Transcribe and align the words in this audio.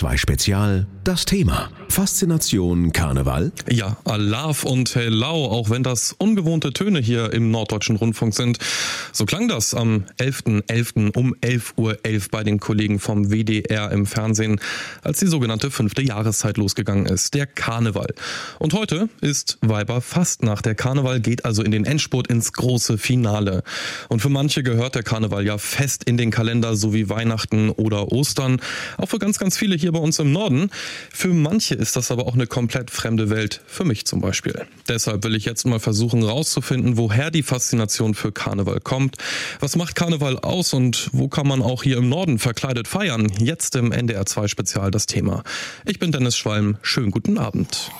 NDR2 0.00 0.16
Spezial 0.16 0.86
das 1.04 1.24
Thema. 1.26 1.68
Faszination 1.90 2.92
Karneval? 2.92 3.50
Ja, 3.68 3.96
Alarv 4.04 4.62
und 4.64 4.94
Hellau, 4.94 5.46
auch 5.46 5.70
wenn 5.70 5.82
das 5.82 6.14
ungewohnte 6.16 6.72
Töne 6.72 7.00
hier 7.00 7.32
im 7.32 7.50
Norddeutschen 7.50 7.96
Rundfunk 7.96 8.32
sind. 8.32 8.58
So 9.12 9.26
klang 9.26 9.48
das 9.48 9.74
am 9.74 10.04
11.11. 10.18 10.70
.11. 10.70 11.16
um 11.16 11.34
11.11 11.34 11.62
Uhr 11.76 11.92
.11 12.04 12.30
bei 12.30 12.44
den 12.44 12.60
Kollegen 12.60 13.00
vom 13.00 13.30
WDR 13.30 13.90
im 13.90 14.06
Fernsehen, 14.06 14.60
als 15.02 15.18
die 15.18 15.26
sogenannte 15.26 15.72
fünfte 15.72 16.02
Jahreszeit 16.02 16.58
losgegangen 16.58 17.06
ist, 17.06 17.34
der 17.34 17.46
Karneval. 17.46 18.14
Und 18.60 18.72
heute 18.72 19.08
ist 19.20 19.58
Weiberfastnacht. 19.60 20.64
Der 20.66 20.76
Karneval 20.76 21.20
geht 21.20 21.44
also 21.44 21.64
in 21.64 21.72
den 21.72 21.84
Endspurt 21.84 22.28
ins 22.28 22.52
große 22.52 22.98
Finale. 22.98 23.64
Und 24.08 24.22
für 24.22 24.28
manche 24.28 24.62
gehört 24.62 24.94
der 24.94 25.02
Karneval 25.02 25.44
ja 25.44 25.58
fest 25.58 26.04
in 26.04 26.16
den 26.16 26.30
Kalender, 26.30 26.76
so 26.76 26.94
wie 26.94 27.08
Weihnachten 27.08 27.70
oder 27.70 28.12
Ostern. 28.12 28.60
Auch 28.96 29.08
für 29.08 29.18
ganz, 29.18 29.38
ganz 29.38 29.56
viele 29.56 29.74
hier 29.74 29.90
bei 29.90 29.98
uns 29.98 30.20
im 30.20 30.30
Norden. 30.30 30.70
Für 31.10 31.28
manche 31.28 31.79
ist 31.80 31.96
das 31.96 32.10
aber 32.10 32.26
auch 32.26 32.34
eine 32.34 32.46
komplett 32.46 32.90
fremde 32.90 33.30
Welt, 33.30 33.62
für 33.66 33.84
mich 33.84 34.06
zum 34.06 34.20
Beispiel. 34.20 34.66
Deshalb 34.88 35.24
will 35.24 35.34
ich 35.34 35.46
jetzt 35.46 35.66
mal 35.66 35.80
versuchen 35.80 36.22
rauszufinden, 36.22 36.96
woher 36.96 37.30
die 37.30 37.42
Faszination 37.42 38.14
für 38.14 38.32
Karneval 38.32 38.80
kommt. 38.80 39.16
Was 39.60 39.76
macht 39.76 39.94
Karneval 39.94 40.38
aus 40.38 40.74
und 40.74 41.08
wo 41.12 41.28
kann 41.28 41.48
man 41.48 41.62
auch 41.62 41.82
hier 41.82 41.96
im 41.96 42.08
Norden 42.08 42.38
verkleidet 42.38 42.86
feiern? 42.86 43.32
Jetzt 43.38 43.76
im 43.76 43.92
NDR 43.92 44.26
2 44.26 44.46
Spezial 44.48 44.90
das 44.90 45.06
Thema. 45.06 45.42
Ich 45.86 45.98
bin 45.98 46.12
Dennis 46.12 46.36
Schwalm. 46.36 46.76
Schönen 46.82 47.10
guten 47.10 47.38
Abend. 47.38 47.90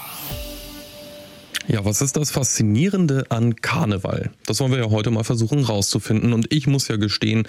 Ja, 1.69 1.85
was 1.85 2.01
ist 2.01 2.17
das 2.17 2.31
Faszinierende 2.31 3.27
an 3.29 3.55
Karneval? 3.57 4.31
Das 4.47 4.61
wollen 4.61 4.73
wir 4.73 4.79
ja 4.79 4.91
heute 4.91 5.11
mal 5.11 5.25
versuchen 5.25 5.63
rauszufinden. 5.63 6.33
Und 6.33 6.53
ich 6.53 6.67
muss 6.67 6.89
ja 6.89 6.97
gestehen, 6.97 7.47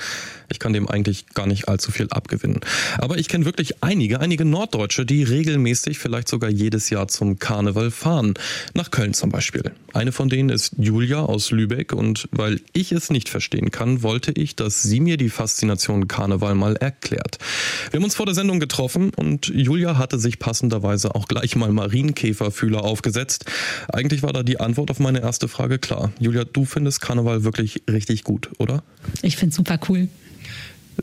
ich 0.51 0.59
kann 0.59 0.73
dem 0.73 0.87
eigentlich 0.87 1.27
gar 1.27 1.47
nicht 1.47 1.69
allzu 1.69 1.91
viel 1.91 2.07
abgewinnen. 2.09 2.59
Aber 2.97 3.17
ich 3.17 3.29
kenne 3.29 3.45
wirklich 3.45 3.83
einige, 3.83 4.19
einige 4.19 4.45
Norddeutsche, 4.45 5.05
die 5.05 5.23
regelmäßig, 5.23 5.97
vielleicht 5.97 6.27
sogar 6.27 6.49
jedes 6.49 6.89
Jahr 6.89 7.07
zum 7.07 7.39
Karneval 7.39 7.89
fahren. 7.89 8.33
Nach 8.73 8.91
Köln 8.91 9.13
zum 9.13 9.29
Beispiel. 9.29 9.71
Eine 9.93 10.11
von 10.11 10.29
denen 10.29 10.49
ist 10.49 10.73
Julia 10.77 11.21
aus 11.21 11.51
Lübeck. 11.51 11.93
Und 11.93 12.27
weil 12.31 12.59
ich 12.73 12.91
es 12.91 13.09
nicht 13.09 13.29
verstehen 13.29 13.71
kann, 13.71 14.03
wollte 14.03 14.31
ich, 14.33 14.55
dass 14.55 14.83
sie 14.83 14.99
mir 14.99 15.17
die 15.17 15.29
Faszination 15.29 16.07
Karneval 16.07 16.55
mal 16.55 16.75
erklärt. 16.75 17.39
Wir 17.89 17.97
haben 17.97 18.03
uns 18.03 18.15
vor 18.15 18.25
der 18.25 18.35
Sendung 18.35 18.59
getroffen 18.59 19.11
und 19.15 19.47
Julia 19.47 19.97
hatte 19.97 20.19
sich 20.19 20.37
passenderweise 20.37 21.15
auch 21.15 21.27
gleich 21.27 21.55
mal 21.55 21.71
Marienkäferfühler 21.71 22.83
aufgesetzt. 22.83 23.45
Eigentlich 24.01 24.23
war 24.23 24.33
da 24.33 24.41
die 24.41 24.59
Antwort 24.59 24.89
auf 24.89 24.99
meine 24.99 25.21
erste 25.21 25.47
Frage 25.47 25.77
klar. 25.77 26.11
Julia, 26.19 26.43
du 26.43 26.65
findest 26.65 27.01
Karneval 27.01 27.43
wirklich 27.43 27.83
richtig 27.87 28.23
gut, 28.23 28.49
oder? 28.57 28.81
Ich 29.21 29.37
finde 29.37 29.53
super 29.53 29.79
cool. 29.87 30.07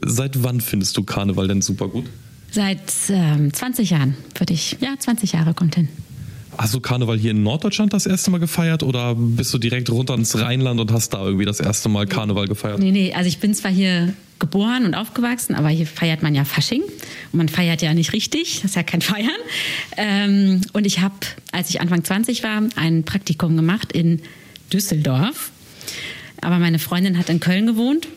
Seit 0.05 0.43
wann 0.43 0.61
findest 0.61 0.97
du 0.97 1.05
Karneval 1.05 1.47
denn 1.47 1.63
super 1.63 1.87
gut? 1.87 2.07
Seit 2.51 2.81
ähm, 3.09 3.55
20 3.55 3.91
Jahren, 3.91 4.17
würde 4.37 4.53
ich. 4.53 4.79
Ja, 4.81 4.97
20 4.99 5.31
Jahre 5.31 5.55
kommt 5.55 5.77
hin. 5.77 5.89
Hast 6.57 6.75
du 6.75 6.81
Karneval 6.81 7.17
hier 7.17 7.31
in 7.31 7.45
Norddeutschland 7.45 7.93
das 7.93 8.05
erste 8.05 8.33
Mal 8.33 8.39
gefeiert 8.39 8.83
oder 8.83 9.15
bist 9.15 9.55
du 9.55 9.59
direkt 9.59 9.91
runter 9.91 10.15
ins 10.15 10.37
Rheinland 10.37 10.81
und 10.81 10.91
hast 10.91 11.15
da 11.15 11.25
irgendwie 11.25 11.45
das 11.45 11.61
erste 11.61 11.89
Mal 11.89 12.09
Karneval 12.09 12.49
gefeiert? 12.49 12.81
Nee, 12.81 12.91
nee, 12.91 13.13
also 13.15 13.29
ich 13.29 13.39
bin 13.39 13.55
zwar 13.55 13.71
hier 13.71 14.13
geboren 14.39 14.85
und 14.85 14.95
aufgewachsen, 14.95 15.55
aber 15.55 15.69
hier 15.69 15.87
feiert 15.87 16.23
man 16.23 16.35
ja 16.35 16.45
Fasching 16.45 16.83
und 16.83 17.37
man 17.37 17.49
feiert 17.49 17.83
ja 17.83 17.95
nicht 17.95 18.13
richtig, 18.13 18.61
das 18.63 18.73
ist 18.73 18.77
ja 18.77 18.83
kein 18.83 19.01
Feiern. 19.03 19.31
Ähm, 19.97 20.61
und 20.73 20.87
ich 20.87 21.01
habe, 21.01 21.15
als 21.53 21.71
ich 21.71 21.81
Anfang 21.81 22.05
20 22.05 22.43
war, 22.43 22.63
ein 22.77 23.05
Praktikum 23.05 23.57
gemacht 23.57 23.93
in 23.93 24.23
Düsseldorf. 24.73 25.51
Aber 26.41 26.59
meine 26.59 26.79
Freundin 26.79 27.19
hat 27.19 27.29
in 27.31 27.41
Köln 27.41 27.67
gewohnt 27.67 28.09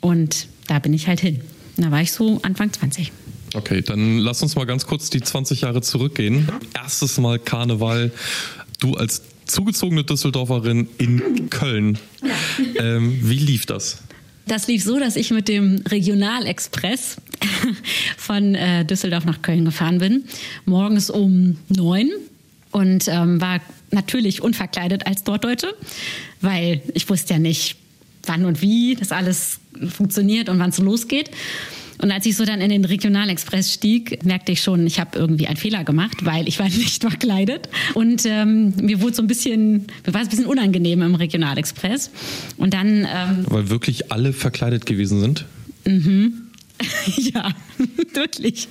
und 0.00 0.48
da 0.66 0.78
bin 0.78 0.92
ich 0.92 1.06
halt 1.06 1.20
hin. 1.20 1.40
Und 1.76 1.84
da 1.84 1.90
war 1.90 2.00
ich 2.00 2.12
so 2.12 2.40
Anfang 2.42 2.72
20. 2.72 3.12
Okay, 3.54 3.82
dann 3.82 4.18
lass 4.18 4.42
uns 4.42 4.56
mal 4.56 4.66
ganz 4.66 4.86
kurz 4.86 5.10
die 5.10 5.22
20 5.22 5.62
Jahre 5.62 5.80
zurückgehen. 5.80 6.48
Erstes 6.74 7.18
Mal 7.18 7.38
Karneval, 7.38 8.12
du 8.78 8.94
als 8.94 9.22
zugezogene 9.46 10.04
Düsseldorferin 10.04 10.88
in 10.98 11.48
Köln. 11.50 11.98
Ähm, 12.76 13.18
wie 13.22 13.38
lief 13.38 13.66
das? 13.66 14.02
Das 14.48 14.66
lief 14.66 14.82
so, 14.82 14.98
dass 14.98 15.16
ich 15.16 15.30
mit 15.30 15.46
dem 15.46 15.82
Regionalexpress 15.86 17.18
von 18.16 18.54
äh, 18.54 18.84
Düsseldorf 18.84 19.26
nach 19.26 19.42
Köln 19.42 19.66
gefahren 19.66 19.98
bin, 19.98 20.24
morgens 20.64 21.10
um 21.10 21.58
neun 21.68 22.10
und 22.70 23.08
ähm, 23.08 23.40
war 23.42 23.60
natürlich 23.90 24.42
unverkleidet 24.42 25.06
als 25.06 25.22
Dortdeutsche, 25.22 25.74
weil 26.40 26.80
ich 26.94 27.08
wusste 27.10 27.34
ja 27.34 27.38
nicht, 27.38 27.76
wann 28.24 28.46
und 28.46 28.62
wie 28.62 28.94
das 28.94 29.12
alles 29.12 29.60
funktioniert 29.90 30.48
und 30.48 30.58
wann 30.58 30.70
es 30.70 30.78
losgeht. 30.78 31.30
Und 32.00 32.10
als 32.12 32.26
ich 32.26 32.36
so 32.36 32.44
dann 32.44 32.60
in 32.60 32.70
den 32.70 32.84
Regionalexpress 32.84 33.72
stieg, 33.74 34.24
merkte 34.24 34.52
ich 34.52 34.62
schon, 34.62 34.86
ich 34.86 35.00
habe 35.00 35.18
irgendwie 35.18 35.46
einen 35.46 35.56
Fehler 35.56 35.84
gemacht, 35.84 36.24
weil 36.24 36.48
ich 36.48 36.58
war 36.58 36.68
nicht 36.68 37.02
verkleidet. 37.02 37.68
Und 37.94 38.24
ähm, 38.26 38.74
mir 38.80 39.00
wurde 39.00 39.14
so 39.14 39.22
ein 39.22 39.28
bisschen, 39.28 39.86
mir 40.06 40.14
war 40.14 40.22
es 40.22 40.28
ein 40.28 40.30
bisschen 40.30 40.46
unangenehm 40.46 41.02
im 41.02 41.14
Regionalexpress. 41.14 42.10
Und 42.56 42.74
dann. 42.74 43.06
Ähm, 43.06 43.44
weil 43.48 43.68
wirklich 43.70 44.12
alle 44.12 44.32
verkleidet 44.32 44.86
gewesen 44.86 45.20
sind? 45.20 45.44
Mhm. 45.86 46.48
ja, 47.16 47.50
wirklich. 48.14 48.68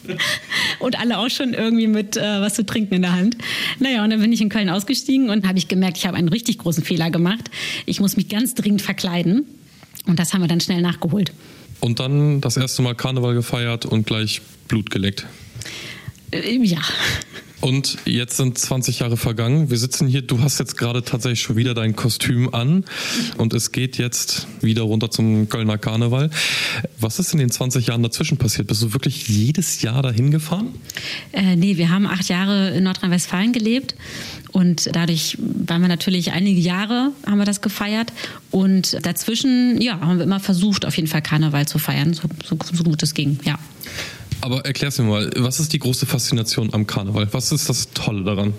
Und 0.79 0.99
alle 0.99 1.17
auch 1.17 1.29
schon 1.29 1.53
irgendwie 1.53 1.87
mit 1.87 2.16
äh, 2.16 2.21
was 2.21 2.53
zu 2.53 2.66
trinken 2.66 2.95
in 2.95 3.01
der 3.01 3.13
Hand. 3.13 3.37
Naja, 3.79 4.03
und 4.03 4.09
dann 4.09 4.21
bin 4.21 4.31
ich 4.31 4.41
in 4.41 4.49
Köln 4.49 4.69
ausgestiegen 4.69 5.29
und 5.29 5.47
habe 5.47 5.57
ich 5.57 5.67
gemerkt, 5.67 5.97
ich 5.97 6.05
habe 6.05 6.17
einen 6.17 6.29
richtig 6.29 6.59
großen 6.59 6.83
Fehler 6.83 7.11
gemacht. 7.11 7.49
Ich 7.85 7.99
muss 7.99 8.16
mich 8.16 8.29
ganz 8.29 8.55
dringend 8.55 8.81
verkleiden. 8.81 9.45
Und 10.05 10.19
das 10.19 10.33
haben 10.33 10.41
wir 10.41 10.47
dann 10.47 10.61
schnell 10.61 10.81
nachgeholt. 10.81 11.33
Und 11.79 11.99
dann 11.99 12.41
das 12.41 12.57
erste 12.57 12.81
Mal 12.81 12.95
Karneval 12.95 13.33
gefeiert 13.33 13.85
und 13.85 14.05
gleich 14.05 14.41
Blut 14.67 14.89
geleckt. 14.89 15.25
Äh, 16.31 16.57
ja. 16.63 16.81
Und 17.67 17.97
jetzt 18.05 18.38
sind 18.38 18.57
20 18.57 19.00
Jahre 19.00 19.17
vergangen. 19.17 19.69
Wir 19.69 19.78
sitzen 19.78 20.07
hier, 20.07 20.22
du 20.22 20.39
hast 20.39 20.57
jetzt 20.57 20.78
gerade 20.78 21.03
tatsächlich 21.03 21.41
schon 21.41 21.57
wieder 21.57 21.73
dein 21.73 21.97
Kostüm 21.97 22.53
an 22.53 22.85
und 23.38 23.53
es 23.53 23.73
geht 23.73 23.97
jetzt 23.97 24.47
wieder 24.61 24.83
runter 24.83 25.11
zum 25.11 25.50
Kölner 25.50 25.78
Karneval. 25.78 26.29
Was 26.97 27.19
ist 27.19 27.33
in 27.33 27.39
den 27.39 27.51
20 27.51 27.88
Jahren 27.88 28.01
dazwischen 28.03 28.38
passiert? 28.38 28.67
Bist 28.67 28.83
du 28.83 28.94
wirklich 28.94 29.28
jedes 29.28 29.81
Jahr 29.81 30.01
dahin 30.01 30.31
gefahren? 30.31 30.75
Äh, 31.33 31.57
nee, 31.57 31.75
wir 31.75 31.89
haben 31.89 32.07
acht 32.07 32.29
Jahre 32.29 32.69
in 32.69 32.85
Nordrhein-Westfalen 32.85 33.51
gelebt 33.51 33.95
und 34.53 34.88
dadurch 34.95 35.38
waren 35.38 35.81
wir 35.81 35.89
natürlich 35.89 36.31
einige 36.31 36.61
Jahre, 36.61 37.11
haben 37.25 37.38
wir 37.38 37.45
das 37.45 37.59
gefeiert 37.59 38.13
und 38.49 38.97
dazwischen, 39.05 39.81
ja, 39.81 39.99
haben 39.99 40.19
wir 40.19 40.23
immer 40.23 40.39
versucht, 40.39 40.85
auf 40.85 40.95
jeden 40.95 41.09
Fall 41.09 41.22
Karneval 41.22 41.67
zu 41.67 41.79
feiern, 41.79 42.13
so, 42.13 42.29
so, 42.45 42.57
so 42.72 42.84
gut 42.85 43.03
es 43.03 43.13
ging, 43.13 43.39
ja. 43.44 43.59
Aber 44.41 44.65
erklär's 44.65 44.97
mir 44.97 45.05
mal, 45.05 45.31
was 45.35 45.59
ist 45.59 45.73
die 45.73 45.79
große 45.79 46.05
Faszination 46.05 46.73
am 46.73 46.87
Karneval? 46.87 47.27
Was 47.31 47.51
ist 47.51 47.69
das 47.69 47.89
Tolle 47.91 48.23
daran? 48.23 48.53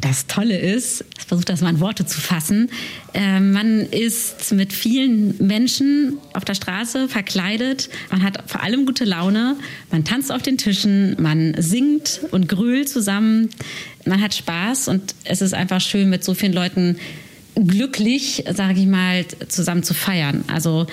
Das 0.00 0.26
Tolle 0.26 0.58
ist, 0.58 1.04
ich 1.16 1.24
versuche 1.26 1.44
das 1.44 1.60
mal 1.60 1.70
in 1.70 1.78
Worte 1.78 2.04
zu 2.04 2.20
fassen, 2.20 2.70
äh, 3.14 3.38
man 3.38 3.80
ist 3.82 4.52
mit 4.52 4.72
vielen 4.72 5.36
Menschen 5.38 6.18
auf 6.32 6.44
der 6.44 6.54
Straße 6.54 7.08
verkleidet, 7.08 7.88
man 8.10 8.22
hat 8.22 8.50
vor 8.50 8.62
allem 8.62 8.84
gute 8.84 9.04
Laune, 9.04 9.56
man 9.92 10.04
tanzt 10.04 10.32
auf 10.32 10.42
den 10.42 10.58
Tischen, 10.58 11.14
man 11.20 11.54
singt 11.56 12.20
und 12.32 12.48
grölt 12.48 12.88
zusammen, 12.88 13.50
man 14.04 14.20
hat 14.20 14.34
Spaß 14.34 14.88
und 14.88 15.14
es 15.22 15.40
ist 15.40 15.54
einfach 15.54 15.80
schön, 15.80 16.10
mit 16.10 16.24
so 16.24 16.34
vielen 16.34 16.52
Leuten 16.52 16.96
glücklich, 17.54 18.44
sage 18.52 18.80
ich 18.80 18.86
mal, 18.86 19.24
zusammen 19.48 19.84
zu 19.84 19.94
feiern. 19.94 20.44
Also 20.48 20.86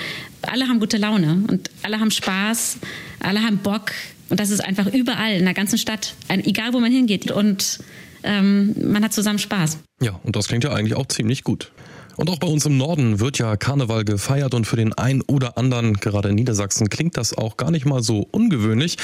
alle 0.44 0.68
haben 0.68 0.80
gute 0.80 0.98
Laune 0.98 1.44
und 1.48 1.72
alle 1.82 2.00
haben 2.00 2.12
Spaß, 2.12 2.78
alle 3.20 3.42
haben 3.42 3.58
Bock. 3.58 3.92
Und 4.30 4.40
das 4.40 4.52
ist 4.52 4.62
einfach 4.62 4.88
überall 4.88 5.34
in 5.34 5.46
der 5.46 5.54
ganzen 5.54 5.78
Stadt, 5.78 6.14
egal 6.28 6.74
wo 6.74 6.80
man 6.80 6.92
hingeht. 6.92 7.32
Und 7.32 7.80
ähm, 8.24 8.76
man 8.92 9.04
hat 9.04 9.14
zusammen 9.14 9.40
Spaß. 9.40 9.80
Ja, 10.02 10.20
und 10.24 10.36
das 10.36 10.48
klingt 10.48 10.64
ja 10.64 10.72
eigentlich 10.72 10.96
auch 10.96 11.08
ziemlich 11.08 11.44
gut. 11.44 11.72
Und 12.20 12.30
auch 12.30 12.38
bei 12.38 12.48
uns 12.48 12.66
im 12.66 12.76
Norden 12.76 13.22
wird 13.22 13.38
ja 13.38 13.56
Karneval 13.56 14.04
gefeiert 14.04 14.54
und 14.54 14.68
für 14.68 14.76
den 14.76 14.92
einen 14.92 15.22
oder 15.22 15.58
anderen, 15.58 15.94
gerade 15.94 16.28
in 16.28 16.36
Niedersachsen, 16.36 16.90
klingt 16.90 17.16
das 17.16 17.34
auch 17.34 17.56
gar 17.56 17.72
nicht 17.72 17.86
mal 17.86 18.04
so 18.04 18.28
ungewöhnlich. 18.32 18.98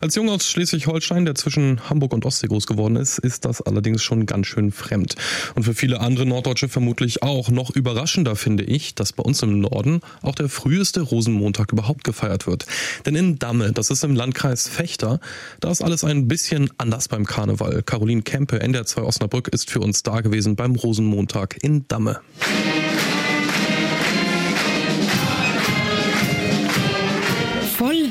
Als 0.00 0.14
Junge 0.14 0.32
aus 0.32 0.48
Schleswig-Holstein, 0.48 1.26
der 1.26 1.34
zwischen 1.34 1.90
Hamburg 1.90 2.14
und 2.14 2.24
Ostsee 2.24 2.46
groß 2.46 2.66
geworden 2.66 2.96
ist, 2.96 3.18
ist 3.18 3.44
das 3.44 3.60
allerdings 3.60 4.02
schon 4.02 4.24
ganz 4.24 4.46
schön 4.46 4.72
fremd. 4.72 5.16
Und 5.54 5.64
für 5.64 5.74
viele 5.74 6.00
andere 6.00 6.24
Norddeutsche 6.24 6.70
vermutlich 6.70 7.22
auch. 7.22 7.50
Noch 7.50 7.68
überraschender 7.76 8.36
finde 8.36 8.64
ich, 8.64 8.94
dass 8.94 9.12
bei 9.12 9.22
uns 9.22 9.42
im 9.42 9.60
Norden 9.60 10.00
auch 10.22 10.34
der 10.34 10.48
früheste 10.48 11.02
Rosenmontag 11.02 11.72
überhaupt 11.72 12.04
gefeiert 12.04 12.46
wird. 12.46 12.64
Denn 13.04 13.16
in 13.16 13.38
Damme, 13.38 13.72
das 13.72 13.90
ist 13.90 14.02
im 14.02 14.16
Landkreis 14.16 14.66
Fechter, 14.66 15.20
da 15.60 15.70
ist 15.70 15.82
alles 15.82 16.04
ein 16.04 16.26
bisschen 16.26 16.70
anders 16.78 17.08
beim 17.08 17.26
Karneval. 17.26 17.82
Caroline 17.82 18.22
Kempe, 18.22 18.60
NDR 18.60 18.86
2 18.86 19.02
Osnabrück, 19.02 19.48
ist 19.48 19.70
für 19.70 19.80
uns 19.80 20.02
da 20.02 20.22
gewesen 20.22 20.56
beim 20.56 20.74
Rosenmontag 20.74 21.58
in 21.62 21.86
Damme. 21.88 22.22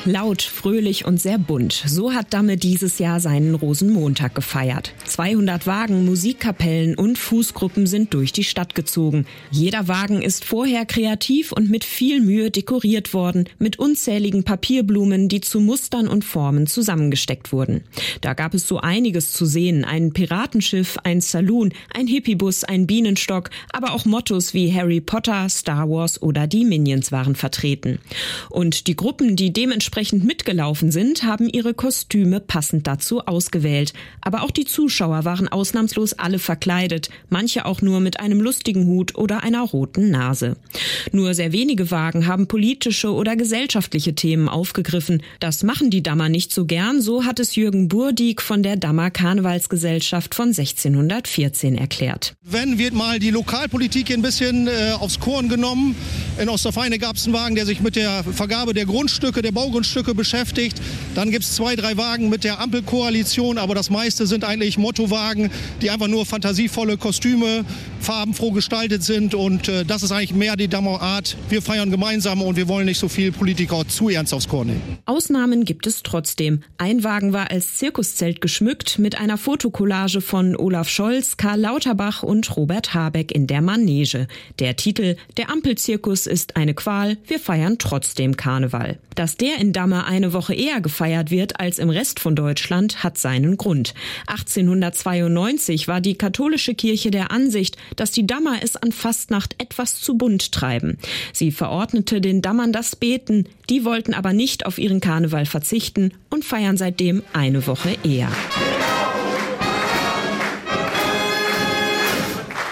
Laut, 0.06 0.42
fröhlich 0.42 1.06
und 1.06 1.22
sehr 1.22 1.38
bunt. 1.38 1.84
So 1.86 2.14
hat 2.14 2.34
Damme 2.34 2.58
dieses 2.58 3.00
Jahr 3.00 3.20
seinen 3.20 3.56
Rosenmontag 3.56 4.34
gefeiert. 4.36 4.94
200 5.06 5.68
Wagen, 5.68 6.06
Musikkapellen 6.06 6.96
und 6.96 7.18
Fußgruppen 7.18 7.86
sind 7.86 8.14
durch 8.14 8.32
die 8.32 8.44
Stadt 8.44 8.74
gezogen. 8.76 9.26
Jeder 9.52 9.88
Wagen 9.88 10.22
ist 10.22 10.44
vorher 10.44 10.86
kreativ 10.86 11.52
und 11.52 11.70
mit 11.70 11.84
viel 11.84 12.22
Mühe 12.22 12.52
dekoriert 12.52 13.14
worden, 13.14 13.46
mit 13.60 13.80
unzähligen 13.80 14.44
Papierblumen, 14.44 15.30
die 15.30 15.42
zu 15.42 15.60
Mustern 15.60 16.08
und 16.08 16.26
Formen 16.26 16.68
zusammengesteckt 16.68 17.52
wurden. 17.52 17.84
Da 18.22 18.34
gab 18.34 18.54
es 18.54 18.68
so 18.68 18.80
einiges 18.80 19.34
zu 19.34 19.46
sehen. 19.46 19.86
Ein 19.86 20.14
Piratenschiff, 20.14 20.98
ein 21.04 21.22
Saloon, 21.22 21.74
ein 21.94 22.08
Hippiebus, 22.08 22.64
ein 22.64 22.88
Bienenstock, 22.88 23.50
aber 23.72 23.94
auch 23.94 24.06
Mottos 24.06 24.54
wie 24.54 24.74
Harry 24.74 25.02
Potter, 25.02 25.48
Star 25.50 25.90
Wars 25.90 26.22
oder 26.22 26.48
die 26.48 26.66
Minions 26.66 27.12
waren 27.12 27.36
vertreten. 27.36 28.00
Und 28.50 28.88
die 28.88 28.96
Gruppen, 28.96 29.36
die 29.36 29.54
dementsprechend 29.54 29.91
mitgelaufen 30.24 30.92
sind, 30.92 31.24
haben 31.24 31.48
ihre 31.48 31.74
Kostüme 31.74 32.40
passend 32.40 32.88
dazu 32.88 33.22
ausgewählt. 33.22 33.94
Aber 34.22 34.44
auch 34.44 34.52
die 34.52 34.66
Zuschauer 34.66 35.26
waren 35.26 35.48
ausnahmslos 35.48 36.14
alle 36.14 36.40
verkleidet, 36.40 37.10
manche 37.30 37.66
auch 37.66 37.82
nur 37.82 38.00
mit 38.00 38.20
einem 38.20 38.42
lustigen 38.42 38.88
Hut 38.88 39.16
oder 39.16 39.44
einer 39.44 39.62
roten 39.62 40.10
Nase. 40.10 40.56
Nur 41.12 41.34
sehr 41.34 41.52
wenige 41.52 41.92
Wagen 41.92 42.26
haben 42.26 42.48
politische 42.48 43.14
oder 43.14 43.36
gesellschaftliche 43.36 44.16
Themen 44.16 44.50
aufgegriffen. 44.50 45.22
Das 45.40 45.64
machen 45.64 45.90
die 45.90 46.04
Dammer 46.04 46.30
nicht 46.30 46.54
so 46.54 46.66
gern, 46.66 47.02
so 47.02 47.26
hat 47.26 47.40
es 47.40 47.56
Jürgen 47.56 47.88
Burdiek 47.88 48.42
von 48.42 48.64
der 48.64 48.78
Dammer 48.78 49.12
Karnevalsgesellschaft 49.12 50.34
von 50.34 50.50
1614 50.50 51.76
erklärt. 51.76 52.34
Wenn 52.44 52.78
wird 52.78 52.94
mal 52.94 53.20
die 53.20 53.32
Lokalpolitik 53.32 54.12
ein 54.12 54.22
bisschen 54.22 54.68
äh, 54.68 54.94
aufs 55.00 55.20
Korn 55.20 55.50
genommen. 55.50 55.96
In 56.40 56.50
Osterfeine 56.50 56.98
gab 56.98 57.18
es 57.18 57.26
einen 57.26 57.34
Wagen, 57.34 57.56
der 57.56 57.66
sich 57.66 57.82
mit 57.82 57.96
der 57.96 58.24
Vergabe 58.24 58.74
der 58.74 58.86
Grundstücke, 58.86 59.42
der 59.42 59.52
Baugrundstücke 59.52 59.81
beschäftigt. 60.16 60.82
Dann 61.16 61.32
gibt 61.32 61.44
es 61.44 61.56
zwei, 61.56 61.76
drei 61.76 61.98
Wagen 61.98 62.30
mit 62.30 62.44
der 62.44 62.60
Ampelkoalition, 62.60 63.58
aber 63.58 63.76
das 63.76 63.90
meiste 63.90 64.28
sind 64.28 64.44
eigentlich 64.44 64.78
Mottowagen, 64.78 65.50
die 65.82 65.90
einfach 65.90 66.08
nur 66.08 66.26
fantasievolle 66.26 66.98
Kostüme, 66.98 67.66
farbenfroh 68.00 68.52
gestaltet 68.52 69.04
sind. 69.04 69.36
Und 69.36 69.68
äh, 69.68 69.86
das 69.86 70.04
ist 70.04 70.12
eigentlich 70.12 70.34
mehr 70.34 70.56
die 70.56 70.68
Dammer 70.68 71.02
Art. 71.02 71.38
Wir 71.50 71.62
feiern 71.62 71.92
gemeinsam 71.92 72.42
und 72.42 72.56
wir 72.56 72.68
wollen 72.68 72.86
nicht 72.86 73.00
so 73.00 73.10
viel 73.10 73.32
Politiker 73.32 73.88
zu 73.88 74.10
ernst 74.10 74.34
aufs 74.34 74.48
Korn 74.48 74.68
nehmen. 74.68 74.82
Ausnahmen 75.06 75.66
gibt 75.66 75.88
es 75.88 76.04
trotzdem. 76.04 76.64
Ein 76.78 77.04
Wagen 77.04 77.34
war 77.34 77.52
als 77.52 77.78
Zirkuszelt 77.78 78.42
geschmückt 78.42 79.00
mit 79.00 79.20
einer 79.20 79.38
Fotokollage 79.38 80.22
von 80.22 80.56
Olaf 80.56 80.90
Scholz, 80.90 81.38
Karl 81.38 81.60
Lauterbach 81.60 82.24
und 82.24 82.56
Robert 82.56 82.94
Habeck 82.94 83.32
in 83.32 83.48
der 83.48 83.62
Manege. 83.62 84.28
Der 84.60 84.76
Titel 84.76 85.16
Der 85.38 85.50
Ampelzirkus 85.50 86.28
ist 86.28 86.56
eine 86.56 86.74
Qual, 86.74 87.18
wir 87.28 87.40
feiern 87.40 87.78
trotzdem 87.78 88.38
Karneval. 88.38 89.00
Dass 89.16 89.38
der 89.38 89.58
in 89.60 89.71
Damme 89.72 90.06
eine 90.06 90.34
Woche 90.34 90.54
eher 90.54 90.82
gefeiert 90.82 91.32
wird 91.32 91.60
als 91.60 91.80
im 91.80 91.90
Rest 91.90 92.20
von 92.20 92.36
Deutschland, 92.36 93.04
hat 93.04 93.18
seinen 93.18 93.58
Grund. 93.58 93.94
1892 94.28 95.88
war 95.88 96.02
die 96.02 96.16
katholische 96.16 96.76
Kirche 96.76 97.12
der 97.12 97.32
Ansicht, 97.32 97.78
dass 97.96 98.12
die 98.12 98.28
Dammer 98.28 98.60
es 98.62 98.76
an 98.76 98.92
Fastnacht 98.92 99.56
etwas 99.58 100.00
zu 100.00 100.18
bunt 100.18 100.52
treiben. 100.52 100.98
Sie 101.34 101.52
verordnete 101.52 102.22
den 102.22 102.42
Dammern 102.42 102.72
das 102.74 102.96
Beten, 102.96 103.46
die 103.70 103.86
wollten 103.86 104.14
aber 104.14 104.34
nicht 104.34 104.66
auf 104.66 104.78
ihren 104.78 105.00
Karneval 105.00 105.46
verzichten 105.46 106.14
und 106.30 106.46
feiern 106.46 106.78
seitdem 106.78 107.24
eine 107.34 107.68
Woche 107.68 107.98
eher. 108.04 108.30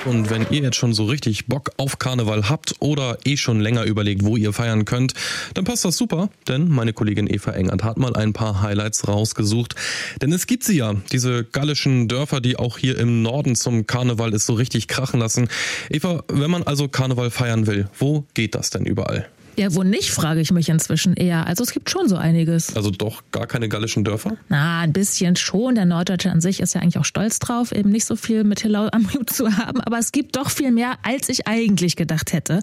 Und 0.05 0.29
wenn 0.29 0.47
ihr 0.49 0.61
jetzt 0.61 0.77
schon 0.77 0.93
so 0.93 1.05
richtig 1.05 1.47
Bock 1.47 1.71
auf 1.77 1.99
Karneval 1.99 2.47
habt 2.49 2.75
oder 2.79 3.17
eh 3.25 3.35
schon 3.35 3.59
länger 3.59 3.83
überlegt, 3.83 4.23
wo 4.23 4.37
ihr 4.37 4.53
feiern 4.53 4.85
könnt, 4.85 5.13
dann 5.55 5.65
passt 5.65 5.83
das 5.83 5.97
super, 5.97 6.29
denn 6.47 6.69
meine 6.69 6.93
Kollegin 6.93 7.27
Eva 7.27 7.51
Engert 7.51 7.83
hat 7.83 7.97
mal 7.97 8.15
ein 8.15 8.31
paar 8.31 8.61
Highlights 8.61 9.07
rausgesucht. 9.09 9.75
Denn 10.21 10.31
es 10.31 10.47
gibt 10.47 10.63
sie 10.63 10.77
ja, 10.77 10.95
diese 11.11 11.43
gallischen 11.43 12.07
Dörfer, 12.07 12.39
die 12.39 12.55
auch 12.55 12.77
hier 12.77 12.97
im 12.97 13.21
Norden 13.21 13.55
zum 13.55 13.87
Karneval 13.87 14.33
es 14.33 14.45
so 14.45 14.53
richtig 14.53 14.87
krachen 14.87 15.19
lassen. 15.19 15.49
Eva, 15.89 16.23
wenn 16.29 16.49
man 16.49 16.63
also 16.63 16.87
Karneval 16.87 17.29
feiern 17.29 17.67
will, 17.67 17.89
wo 17.97 18.25
geht 18.33 18.55
das 18.55 18.69
denn 18.69 18.85
überall? 18.85 19.27
Ja, 19.59 19.75
wo 19.75 19.83
nicht, 19.83 20.11
frage 20.11 20.39
ich 20.39 20.53
mich 20.53 20.69
inzwischen 20.69 21.15
eher. 21.15 21.45
Also 21.45 21.65
es 21.65 21.71
gibt 21.71 21.89
schon 21.89 22.07
so 22.07 22.15
einiges. 22.15 22.77
Also 22.77 22.91
doch 22.91 23.23
gar 23.33 23.45
keine 23.45 23.67
gallischen 23.67 24.05
Dörfer? 24.05 24.37
Na, 24.47 24.79
ein 24.79 24.93
bisschen 24.93 25.35
schon. 25.35 25.75
Der 25.75 25.83
Norddeutsche 25.83 26.31
an 26.31 26.39
sich 26.39 26.61
ist 26.61 26.75
ja 26.75 26.81
eigentlich 26.81 26.97
auch 26.97 27.03
stolz 27.03 27.39
drauf, 27.39 27.73
eben 27.73 27.89
nicht 27.89 28.05
so 28.05 28.15
viel 28.15 28.45
mit 28.45 28.61
Hillau 28.61 28.87
am 28.93 29.13
Hut 29.13 29.29
zu 29.29 29.57
haben. 29.57 29.81
Aber 29.81 29.99
es 29.99 30.13
gibt 30.13 30.37
doch 30.37 30.49
viel 30.49 30.71
mehr, 30.71 30.93
als 31.03 31.27
ich 31.27 31.45
eigentlich 31.45 31.97
gedacht 31.97 32.31
hätte. 32.31 32.61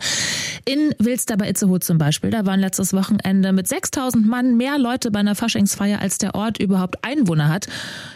In 0.64 0.94
Wilster 0.98 1.36
bei 1.36 1.50
Itzehoe 1.50 1.80
zum 1.80 1.98
Beispiel, 1.98 2.30
da 2.30 2.46
waren 2.46 2.60
letztes 2.60 2.94
Wochenende 2.94 3.52
mit 3.52 3.68
6000 3.68 4.26
Mann 4.26 4.56
mehr 4.56 4.78
Leute 4.78 5.10
bei 5.10 5.20
einer 5.20 5.34
Faschingsfeier, 5.34 6.00
als 6.00 6.16
der 6.16 6.34
Ort 6.34 6.56
überhaupt 6.56 7.04
Einwohner 7.04 7.50
hat. 7.50 7.68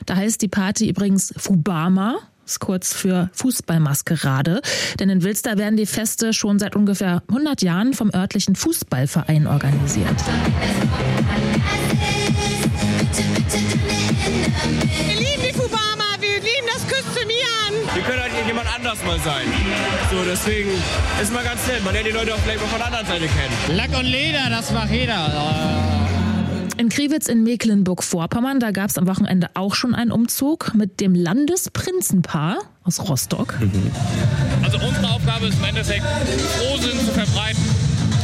Da 0.06 0.16
heißt 0.16 0.40
die 0.40 0.48
Party 0.48 0.88
übrigens 0.88 1.34
Fubama 1.36 2.16
ist 2.50 2.60
kurz 2.60 2.94
für 2.94 3.30
Fußballmaskerade. 3.32 4.60
Denn 4.98 5.08
in 5.08 5.22
Wilster 5.22 5.56
werden 5.56 5.76
die 5.76 5.86
Feste 5.86 6.32
schon 6.32 6.58
seit 6.58 6.74
ungefähr 6.74 7.22
100 7.28 7.62
Jahren 7.62 7.94
vom 7.94 8.10
örtlichen 8.12 8.56
Fußballverein 8.56 9.46
organisiert. 9.46 10.16
Wir 15.06 15.16
lieben 15.16 15.42
die 15.48 15.52
Fubama, 15.52 16.16
wir 16.18 16.40
lieben 16.40 16.66
das 16.66 16.82
Kostümieren. 16.88 17.94
Wir 17.94 18.02
können 18.02 18.20
halt 18.20 18.32
jemand 18.46 18.66
anders 18.74 18.98
mal 19.04 19.18
sein. 19.20 19.46
So, 20.10 20.24
deswegen 20.28 20.70
ist 21.22 21.32
mal 21.32 21.44
ganz 21.44 21.64
nett. 21.68 21.84
Man 21.84 21.92
lernt 21.94 22.08
die 22.08 22.12
Leute 22.12 22.34
auch 22.34 22.38
vielleicht 22.40 22.60
mal 22.60 22.68
von 22.68 22.78
der 22.78 22.86
anderen 22.88 23.06
Seite 23.06 23.26
kennen. 23.26 23.76
Lack 23.76 23.96
und 23.96 24.06
Leder, 24.06 24.50
das 24.50 24.72
macht 24.72 24.90
jeder. 24.90 26.19
In 26.80 26.88
Kriwitz 26.88 27.28
in 27.28 27.42
Mecklenburg-Vorpommern, 27.42 28.58
da 28.58 28.70
gab 28.70 28.88
es 28.88 28.96
am 28.96 29.06
Wochenende 29.06 29.48
auch 29.52 29.74
schon 29.74 29.94
einen 29.94 30.10
Umzug 30.10 30.72
mit 30.74 30.98
dem 31.00 31.14
Landesprinzenpaar 31.14 32.56
aus 32.84 33.06
Rostock. 33.06 33.58
Also 34.62 34.78
unsere 34.78 35.10
Aufgabe 35.10 35.48
ist 35.48 35.58
im 35.58 35.64
Endeffekt, 35.64 36.06
Frohsinn 36.56 36.98
zu 37.00 37.12
verbreiten. 37.12 37.62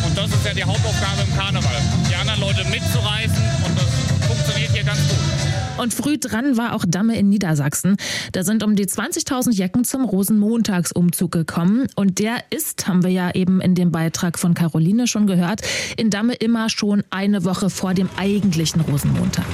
Und 0.06 0.16
das 0.16 0.30
ist 0.30 0.46
ja 0.46 0.54
die 0.54 0.64
Hauptaufgabe 0.64 1.28
im 1.28 1.36
Karneval. 1.36 1.70
Die 2.10 2.14
anderen 2.14 2.40
Leute 2.40 2.64
mitzureißen 2.70 3.42
und 3.66 3.76
das 3.76 4.26
funktioniert 4.26 4.72
hier 4.72 4.84
ganz 4.84 5.00
gut. 5.00 5.25
Und 5.78 5.92
früh 5.92 6.18
dran 6.18 6.56
war 6.56 6.74
auch 6.74 6.84
Damme 6.86 7.18
in 7.18 7.28
Niedersachsen. 7.28 7.96
Da 8.32 8.44
sind 8.44 8.62
um 8.62 8.76
die 8.76 8.86
20.000 8.86 9.52
Jecken 9.52 9.84
zum 9.84 10.04
Rosenmontagsumzug 10.04 11.30
gekommen. 11.30 11.86
Und 11.96 12.18
der 12.18 12.38
ist, 12.50 12.88
haben 12.88 13.02
wir 13.02 13.10
ja 13.10 13.34
eben 13.34 13.60
in 13.60 13.74
dem 13.74 13.92
Beitrag 13.92 14.38
von 14.38 14.54
Caroline 14.54 15.06
schon 15.06 15.26
gehört, 15.26 15.60
in 15.96 16.10
Damme 16.10 16.34
immer 16.34 16.70
schon 16.70 17.04
eine 17.10 17.44
Woche 17.44 17.68
vor 17.68 17.92
dem 17.92 18.08
eigentlichen 18.16 18.80
Rosenmontag. 18.80 19.44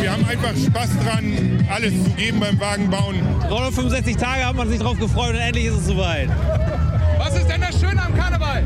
Wir 0.00 0.12
haben 0.12 0.24
einfach 0.26 0.54
Spaß 0.54 0.90
dran, 1.02 1.66
alles 1.70 1.92
zu 2.04 2.10
geben 2.10 2.38
beim 2.40 2.60
Wagenbauen. 2.60 3.16
365 3.48 4.16
Tage 4.16 4.44
hat 4.44 4.56
man 4.56 4.68
sich 4.68 4.78
drauf 4.78 4.98
gefreut 4.98 5.30
und 5.30 5.40
endlich 5.40 5.66
ist 5.66 5.78
es 5.78 5.86
soweit. 5.86 6.28
Was 7.18 7.34
ist 7.34 7.48
denn 7.48 7.62
das 7.62 7.80
Schöne 7.80 8.02
am 8.02 8.14
Karneval? 8.14 8.62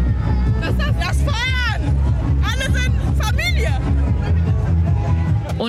Das, 0.61 0.77
das, 0.77 0.95
das 0.99 1.50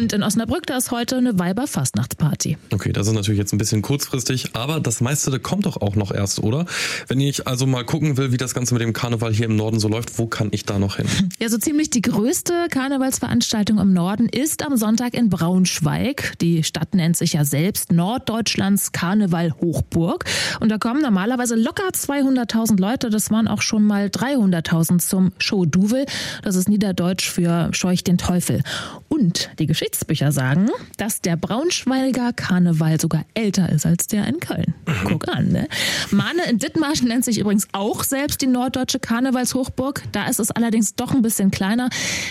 Und 0.02 0.14
in 0.14 0.24
Osnabrück, 0.24 0.66
da 0.66 0.78
ist 0.78 0.90
heute 0.90 1.18
eine 1.18 1.38
Weiberfastnachtsparty. 1.38 2.58
Okay, 2.74 2.92
das 2.92 3.06
ist 3.06 3.14
natürlich 3.14 3.38
jetzt 3.38 3.54
ein 3.54 3.60
bisschen 3.60 3.84
kurzfristig, 3.84 4.56
aber 4.56 4.80
das 4.80 5.00
meiste 5.00 5.40
kommt 5.40 5.68
doch 5.68 5.78
auch 5.78 5.96
noch 5.96 6.12
erst, 6.12 6.40
oder? 6.40 6.66
Wenn 7.08 7.20
ich 7.20 7.46
also 7.46 7.68
mal 7.68 7.86
gucken 7.86 8.18
will, 8.18 8.32
wie 8.32 8.38
das 8.38 8.56
Ganze 8.56 8.74
mit 8.74 8.82
dem 8.82 8.94
Karneval 8.94 9.32
hier 9.32 9.46
im 9.46 9.56
Norden 9.56 9.80
so 9.80 9.88
läuft, 9.88 10.18
wo 10.18 10.26
kann 10.26 10.48
ich 10.50 10.66
da 10.66 10.80
noch 10.80 10.96
hin? 10.96 11.06
Ja, 11.40 11.50
so 11.50 11.60
ziemlich 11.60 11.92
die 11.92 12.02
größte 12.02 12.66
Karnevalsveranstaltung 12.72 13.78
im 13.78 13.94
Norden 13.94 14.28
ist 14.28 14.66
am 14.66 14.76
Sonntag 14.76 15.14
in 15.14 15.30
Braunschweig. 15.30 16.34
Die 16.42 16.64
Stadt 16.64 16.96
nennt 16.96 17.16
sich 17.16 17.34
ja 17.34 17.46
selbst 17.46 17.92
Norddeutschlands 17.92 18.94
Karneval 18.94 19.54
Hochburg. 19.62 20.26
Und 20.62 20.70
da 20.70 20.80
kommen 20.80 21.04
normalerweise 21.04 21.54
locker 21.54 21.90
200.000 21.90 22.80
Leute. 22.80 23.12
Das 23.12 23.30
waren 23.30 23.48
auch 23.48 23.62
schon 23.62 23.84
mal 23.84 24.08
300.000 24.08 24.98
zum 24.98 25.32
Show 25.38 25.66
Duvel. 25.66 26.08
Das 26.42 26.56
ist 26.56 26.70
Niederdeutsch 26.70 27.30
für 27.30 27.70
Scheuch 27.72 28.04
den 28.04 28.18
Teufel. 28.18 28.64
Und 29.10 29.52
die 29.60 29.68
Geschichtsbücher 29.92 30.32
sagen, 30.32 30.70
dass 30.96 31.20
der 31.22 31.36
Braunschweiger 31.36 32.32
Karneval 32.34 33.00
sogar 33.00 33.26
älter 33.34 33.70
ist 33.70 33.86
als 33.86 34.08
der 34.08 34.26
in 34.26 34.40
Köln. 34.40 34.74
Guck 35.04 35.28
an, 35.28 35.50
ne? 35.50 35.68
Mahne 36.12 36.50
in 36.50 36.58
Dithmarschen 36.58 37.08
nennt 37.08 37.26
sich 37.26 37.40
übrigens 37.40 37.68
auch 37.72 38.04
selbst 38.04 38.42
die 38.42 38.48
norddeutsche 38.48 39.00
Karnevalshochburg. 39.00 40.04
Da 40.12 40.28
ist 40.28 40.40
es 40.40 40.52
allerdings 40.52 40.96
doch 40.96 41.14
ein 41.14 41.22
bisschen 41.22 41.52
kleiner. 41.52 41.90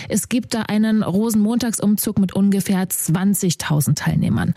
Es 0.09 0.29
gibt 0.29 0.53
da 0.53 0.63
einen 0.63 1.03
Rosenmontagsumzug 1.03 2.19
mit 2.19 2.33
ungefähr 2.33 2.83
20.000 2.83 3.95
Teilnehmern. 3.95 4.53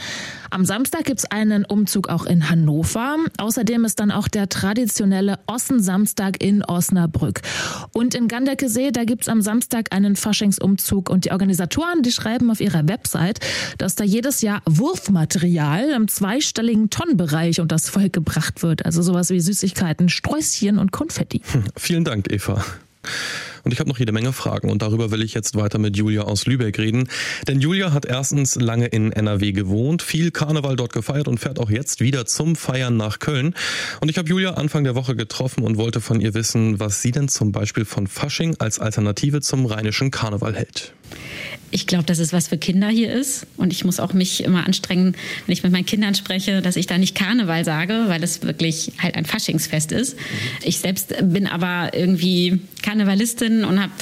Am 0.51 0.65
Samstag 0.65 1.05
gibt's 1.05 1.25
einen 1.25 1.65
Umzug 1.65 2.09
auch 2.09 2.27
in 2.27 2.49
Hannover. 2.51 3.17
Außerdem 3.39 3.85
ist 3.85 4.01
dann 4.01 4.11
auch 4.11 4.29
der 4.29 4.49
traditionelle 4.49 5.39
Ossensamstag 5.47 6.43
in 6.43 6.65
Osnabrück. 6.65 7.43
Und 7.93 8.15
in 8.15 8.29
Ganderkesee, 8.29 8.91
da 8.91 9.05
gibt's 9.05 9.29
am 9.29 9.43
Samstag 9.43 9.93
einen 9.93 10.17
Faschingsumzug 10.17 11.11
und 11.11 11.25
die 11.25 11.33
Organisatoren, 11.33 12.03
die 12.03 12.13
schreiben 12.13 12.51
auf 12.51 12.61
ihrer 12.61 12.87
Website, 12.89 13.41
dass 13.79 13.95
da 13.95 14.05
jedes 14.05 14.43
Jahr 14.43 14.63
Wurfmaterial 14.67 15.91
im 15.91 16.09
zweistelligen 16.09 16.91
Tonnenbereich 16.91 17.61
unter 17.61 17.75
das 17.75 17.89
Volk 17.89 18.13
gebracht 18.13 18.63
wird. 18.63 18.85
Also 18.85 19.03
sowas 19.15 19.31
wie 19.31 19.39
Süßigkeiten, 19.39 20.09
Sträußchen 20.09 20.79
und 20.79 20.91
Konfetti. 20.91 21.41
Vielen 21.77 22.05
Dank, 22.05 22.33
Eva. 22.33 22.65
Und 23.63 23.73
ich 23.73 23.79
habe 23.79 23.89
noch 23.89 23.99
jede 23.99 24.13
Menge 24.13 24.33
Fragen 24.33 24.71
und 24.71 24.83
darüber 24.83 25.11
will 25.11 25.23
ich 25.23 25.35
jetzt 25.35 25.57
weiter 25.57 25.79
mit 25.79 25.97
Julia 25.97 26.23
aus 26.23 26.47
Lübeck 26.47 26.79
reden. 26.79 27.09
Denn 27.47 27.61
Julia 27.61 27.93
hat 27.93 28.07
erstens 28.07 28.57
lange 28.57 28.87
in 28.87 29.13
NRW 29.13 29.53
gewohnt, 29.53 30.03
viel 30.03 30.33
Karneval 30.33 30.75
dort 30.75 30.93
gefeiert 30.93 31.29
und 31.29 31.39
fährt 31.39 31.61
auch 31.61 31.71
jetzt 31.71 32.01
wieder 32.01 32.27
zum 32.27 32.57
Feiern 32.57 32.97
nach 32.97 33.21
Köln. 33.21 33.55
Und 34.01 34.11
ich 34.11 34.19
habe 34.19 34.29
Julia 34.29 34.55
Anfang 34.55 34.85
der 34.85 34.97
Woche 34.97 35.15
getroffen 35.15 35.63
und 35.63 35.77
wollte 35.77 36.01
von 36.01 36.21
ihr 36.21 36.35
wissen, 36.35 36.81
was 36.81 37.01
sie 37.01 37.13
denn 37.13 37.29
zum 37.29 37.53
Beispiel 37.53 37.85
von 37.85 38.07
Fasching 38.07 38.57
als 38.59 38.81
Alternative 38.81 39.41
zum 39.41 39.65
rheinischen 39.67 40.11
Karneval 40.11 40.57
hält. 40.57 40.93
Ich 41.71 41.89
glaube, 41.89 42.05
dass 42.05 42.21
es 42.21 42.33
was 42.33 42.47
für 42.47 42.57
Kinder 42.57 42.89
hier 42.89 43.13
ist. 43.13 43.49
Und 43.57 43.73
ich 43.73 43.85
muss 43.85 43.99
auch 43.99 44.13
mich 44.13 44.45
immer 44.45 44.65
anstrengen, 44.65 45.17
wenn 45.47 45.53
ich 45.53 45.65
mit 45.65 45.73
meinen 45.73 45.87
Kindern 45.87 46.15
spreche, 46.15 46.63
dass 46.63 46.77
ich 46.77 46.87
da 46.87 46.99
nicht 46.99 47.17
Karneval 47.17 47.65
sage, 47.65 48.05
weil 48.07 48.23
es 48.23 48.43
wirklich 48.43 48.93
halt 49.01 49.17
ein 49.17 49.25
Faschingsfest 49.25 49.91
ist. 49.91 50.17
Ich 50.63 50.79
selbst 50.79 51.15
bin 51.21 51.49
aber 51.49 51.91
irgendwie 51.93 52.61
Karnevalistin 52.83 53.65
und 53.65 53.83
habe 53.83 53.93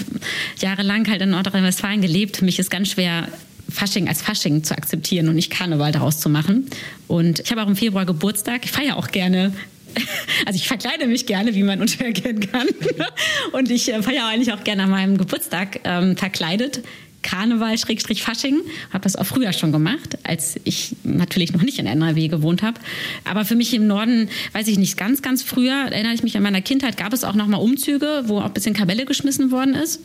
jahrelang 0.61 1.09
halt 1.09 1.23
in 1.23 1.31
Nordrhein-Westfalen 1.31 2.03
gelebt. 2.03 2.37
Für 2.37 2.45
mich 2.45 2.59
ist 2.59 2.71
ganz 2.71 2.91
schwer, 2.91 3.29
Fasching 3.71 4.07
als 4.07 4.21
Fasching 4.21 4.65
zu 4.65 4.77
akzeptieren 4.77 5.29
und 5.29 5.37
nicht 5.37 5.51
Karneval 5.51 5.93
daraus 5.93 6.21
zu 6.21 6.29
machen. 6.29 6.67
Und 7.09 7.41
ich 7.41 7.51
habe 7.51 7.63
auch 7.63 7.69
im 7.69 7.77
Februar 7.77 8.05
Geburtstag. 8.05 8.65
Ich 8.65 8.71
feiere 8.71 8.97
auch 8.97 9.09
gerne 9.09 9.55
also 10.47 10.57
ich 10.57 10.69
verkleide 10.69 11.07
mich 11.07 11.27
gerne, 11.27 11.55
wie 11.55 11.63
man 11.63 11.81
untererkennen 11.81 12.41
kann. 12.51 12.69
Und 13.53 13.71
ich 13.71 13.93
äh, 13.93 14.03
feiere 14.03 14.27
eigentlich 14.27 14.53
auch 14.53 14.65
gerne 14.65 14.85
an 14.85 14.91
meinem 14.91 15.19
Geburtstag 15.19 15.81
ähm, 15.85 16.17
verkleidet. 16.17 16.83
Karneval, 17.23 17.79
Schrägstrich 17.79 18.23
Fasching. 18.23 18.61
Habe 18.91 19.05
das 19.05 19.17
auch 19.17 19.25
früher 19.25 19.53
schon 19.53 19.73
gemacht, 19.73 20.19
als 20.25 20.59
ich 20.65 20.97
natürlich 21.05 21.53
noch 21.53 21.63
nicht 21.63 21.79
in 21.79 21.87
NRW 21.87 22.29
gewohnt 22.29 22.63
habe. 22.63 22.81
Aber 23.25 23.45
für 23.45 23.55
mich 23.55 23.73
im 23.75 23.87
Norden, 23.87 24.29
weiß 24.53 24.67
ich 24.69 24.79
nicht, 24.79 24.97
ganz, 24.97 25.23
ganz 25.23 25.43
früher, 25.43 25.73
erinnere 25.91 26.15
ich 26.15 26.23
mich 26.23 26.37
an 26.37 26.43
meiner 26.43 26.61
Kindheit, 26.61 26.97
gab 26.97 27.13
es 27.13 27.25
auch 27.25 27.35
noch 27.35 27.47
mal 27.47 27.59
Umzüge, 27.59 28.25
wo 28.27 28.41
auch 28.41 28.47
ein 28.47 28.53
bisschen 28.53 28.75
Kabelle 28.75 29.05
geschmissen 29.05 29.51
worden 29.51 29.75
ist. 29.75 30.01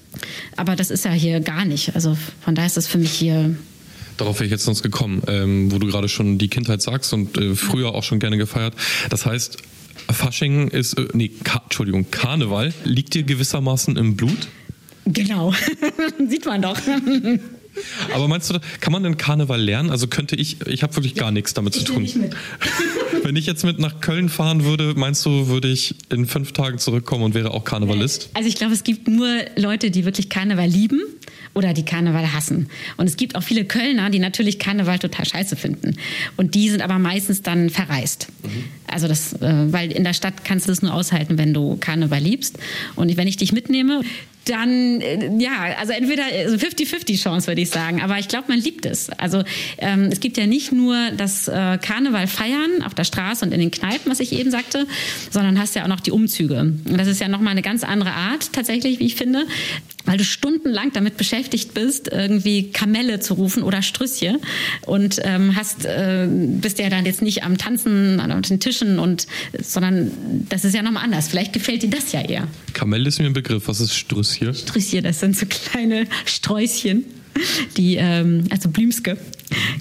Aber 0.55 0.75
das 0.75 0.91
ist 0.91 1.05
ja 1.05 1.11
hier 1.11 1.39
gar 1.39 1.65
nicht. 1.65 1.95
Also 1.95 2.15
von 2.41 2.55
daher 2.55 2.67
ist 2.67 2.77
das 2.77 2.87
für 2.87 2.99
mich 2.99 3.11
hier 3.11 3.55
Darauf 4.17 4.37
wäre 4.37 4.45
ich 4.45 4.51
jetzt 4.51 4.65
sonst 4.65 4.81
gekommen, 4.81 5.21
ähm, 5.27 5.71
wo 5.71 5.77
du 5.77 5.87
gerade 5.87 6.09
schon 6.09 6.39
die 6.39 6.47
Kindheit 6.47 6.81
sagst 6.81 7.13
und 7.13 7.37
äh, 7.37 7.53
früher 7.53 7.93
auch 7.93 8.03
schon 8.03 8.19
gerne 8.19 8.37
gefeiert. 8.37 8.73
Das 9.09 9.27
heißt, 9.27 9.57
Fasching 10.09 10.69
ist, 10.69 10.97
äh, 10.97 11.07
nee, 11.13 11.29
Ka 11.43 11.61
Entschuldigung, 11.63 12.09
Karneval 12.11 12.73
liegt 12.83 13.13
dir 13.13 13.23
gewissermaßen 13.23 13.97
im 13.97 14.15
Blut? 14.15 14.47
Genau, 15.05 15.53
sieht 16.29 16.45
man 16.45 16.61
doch. 16.61 16.77
Aber 18.13 18.27
meinst 18.27 18.49
du, 18.49 18.59
kann 18.79 18.93
man 18.93 19.03
denn 19.03 19.17
Karneval 19.17 19.61
lernen? 19.61 19.89
Also 19.89 20.07
könnte 20.07 20.35
ich, 20.35 20.65
ich 20.67 20.83
habe 20.83 20.95
wirklich 20.95 21.15
gar 21.15 21.31
nichts 21.31 21.53
damit 21.53 21.73
zu 21.73 21.83
tun. 21.83 22.07
Wenn 23.23 23.35
ich 23.35 23.45
jetzt 23.45 23.63
mit 23.63 23.79
nach 23.79 23.99
Köln 23.99 24.29
fahren 24.29 24.63
würde, 24.63 24.93
meinst 24.95 25.25
du, 25.25 25.47
würde 25.47 25.67
ich 25.67 25.95
in 26.09 26.25
fünf 26.27 26.53
Tagen 26.53 26.77
zurückkommen 26.79 27.23
und 27.23 27.33
wäre 27.33 27.51
auch 27.51 27.63
Karnevalist? 27.63 28.29
Also 28.33 28.47
ich 28.49 28.55
glaube, 28.55 28.73
es 28.73 28.83
gibt 28.83 29.07
nur 29.07 29.27
Leute, 29.55 29.91
die 29.91 30.05
wirklich 30.05 30.29
Karneval 30.29 30.67
lieben 30.67 31.01
oder 31.53 31.73
die 31.73 31.85
Karneval 31.85 32.33
hassen. 32.33 32.69
Und 32.97 33.07
es 33.07 33.17
gibt 33.17 33.35
auch 33.35 33.43
viele 33.43 33.65
Kölner, 33.65 34.09
die 34.09 34.19
natürlich 34.19 34.59
Karneval 34.59 34.99
total 34.99 35.25
scheiße 35.25 35.55
finden. 35.55 35.97
Und 36.35 36.55
die 36.55 36.69
sind 36.69 36.81
aber 36.81 36.99
meistens 36.99 37.41
dann 37.41 37.69
verreist. 37.69 38.27
Mhm. 38.43 38.63
Also 38.97 39.07
das, 39.07 39.33
äh, 39.33 39.71
weil 39.71 39.91
in 39.91 40.03
der 40.03 40.13
Stadt 40.13 40.43
kannst 40.43 40.65
du 40.65 40.71
das 40.71 40.81
nur 40.81 40.91
aushalten, 40.91 41.37
wenn 41.37 41.53
du 41.53 41.77
Karneval 41.79 42.19
liebst. 42.19 42.57
Und 42.95 43.15
wenn 43.15 43.27
ich 43.27 43.37
dich 43.37 43.53
mitnehme, 43.53 44.01
dann 44.49 45.01
äh, 45.01 45.31
ja, 45.37 45.75
also 45.79 45.93
entweder 45.93 46.23
50-50 46.23 47.11
äh, 47.11 47.15
Chance, 47.15 47.47
würde 47.47 47.61
ich 47.61 47.69
sagen. 47.69 48.01
Aber 48.01 48.19
ich 48.19 48.27
glaube, 48.27 48.45
man 48.49 48.59
liebt 48.59 48.85
es. 48.85 49.09
Also 49.11 49.43
ähm, 49.77 50.09
es 50.11 50.19
gibt 50.19 50.37
ja 50.37 50.47
nicht 50.47 50.71
nur 50.71 50.95
das 51.15 51.47
äh, 51.47 51.77
Karneval 51.81 52.27
feiern 52.27 52.83
auf 52.85 52.93
der 52.93 53.03
Straße 53.03 53.45
und 53.45 53.51
in 53.51 53.59
den 53.59 53.71
Kneipen, 53.71 54.11
was 54.11 54.19
ich 54.19 54.33
eben 54.33 54.51
sagte, 54.51 54.87
sondern 55.31 55.59
hast 55.59 55.75
ja 55.75 55.83
auch 55.83 55.87
noch 55.87 55.99
die 55.99 56.11
Umzüge. 56.11 56.59
Und 56.59 56.97
das 56.97 57.07
ist 57.07 57.21
ja 57.21 57.27
nochmal 57.27 57.51
eine 57.51 57.61
ganz 57.61 57.83
andere 57.83 58.11
Art 58.11 58.53
tatsächlich, 58.53 58.99
wie 58.99 59.05
ich 59.05 59.15
finde 59.15 59.45
weil 60.07 60.17
du 60.17 60.23
stundenlang 60.23 60.91
damit 60.93 61.17
beschäftigt 61.17 61.73
bist, 61.73 62.07
irgendwie 62.07 62.71
Kamelle 62.71 63.19
zu 63.19 63.35
rufen 63.35 63.61
oder 63.61 63.81
Strüsschen 63.81 64.39
und 64.85 65.19
ähm, 65.23 65.55
hast 65.55 65.85
äh, 65.85 66.27
bist 66.29 66.79
ja 66.79 66.89
dann 66.89 67.05
jetzt 67.05 67.21
nicht 67.21 67.43
am 67.43 67.57
Tanzen 67.57 68.19
an 68.19 68.41
den 68.41 68.59
Tischen 68.59 68.99
und 68.99 69.27
sondern 69.61 70.11
das 70.49 70.63
ist 70.63 70.73
ja 70.73 70.81
nochmal 70.81 71.03
anders. 71.03 71.27
Vielleicht 71.27 71.53
gefällt 71.53 71.83
dir 71.83 71.89
das 71.89 72.13
ja 72.13 72.21
eher. 72.21 72.47
Kamelle 72.73 73.09
ist 73.09 73.19
mir 73.19 73.25
ein 73.25 73.33
Begriff. 73.33 73.67
Was 73.67 73.81
ist 73.81 73.93
Strüsschen? 73.93 74.36
Strüsschen, 74.53 75.03
das 75.03 75.19
sind 75.19 75.35
so 75.35 75.45
kleine 75.45 76.07
Sträußchen 76.25 77.05
die, 77.75 77.95
ähm, 77.95 78.45
also 78.49 78.69
Blümske, 78.69 79.17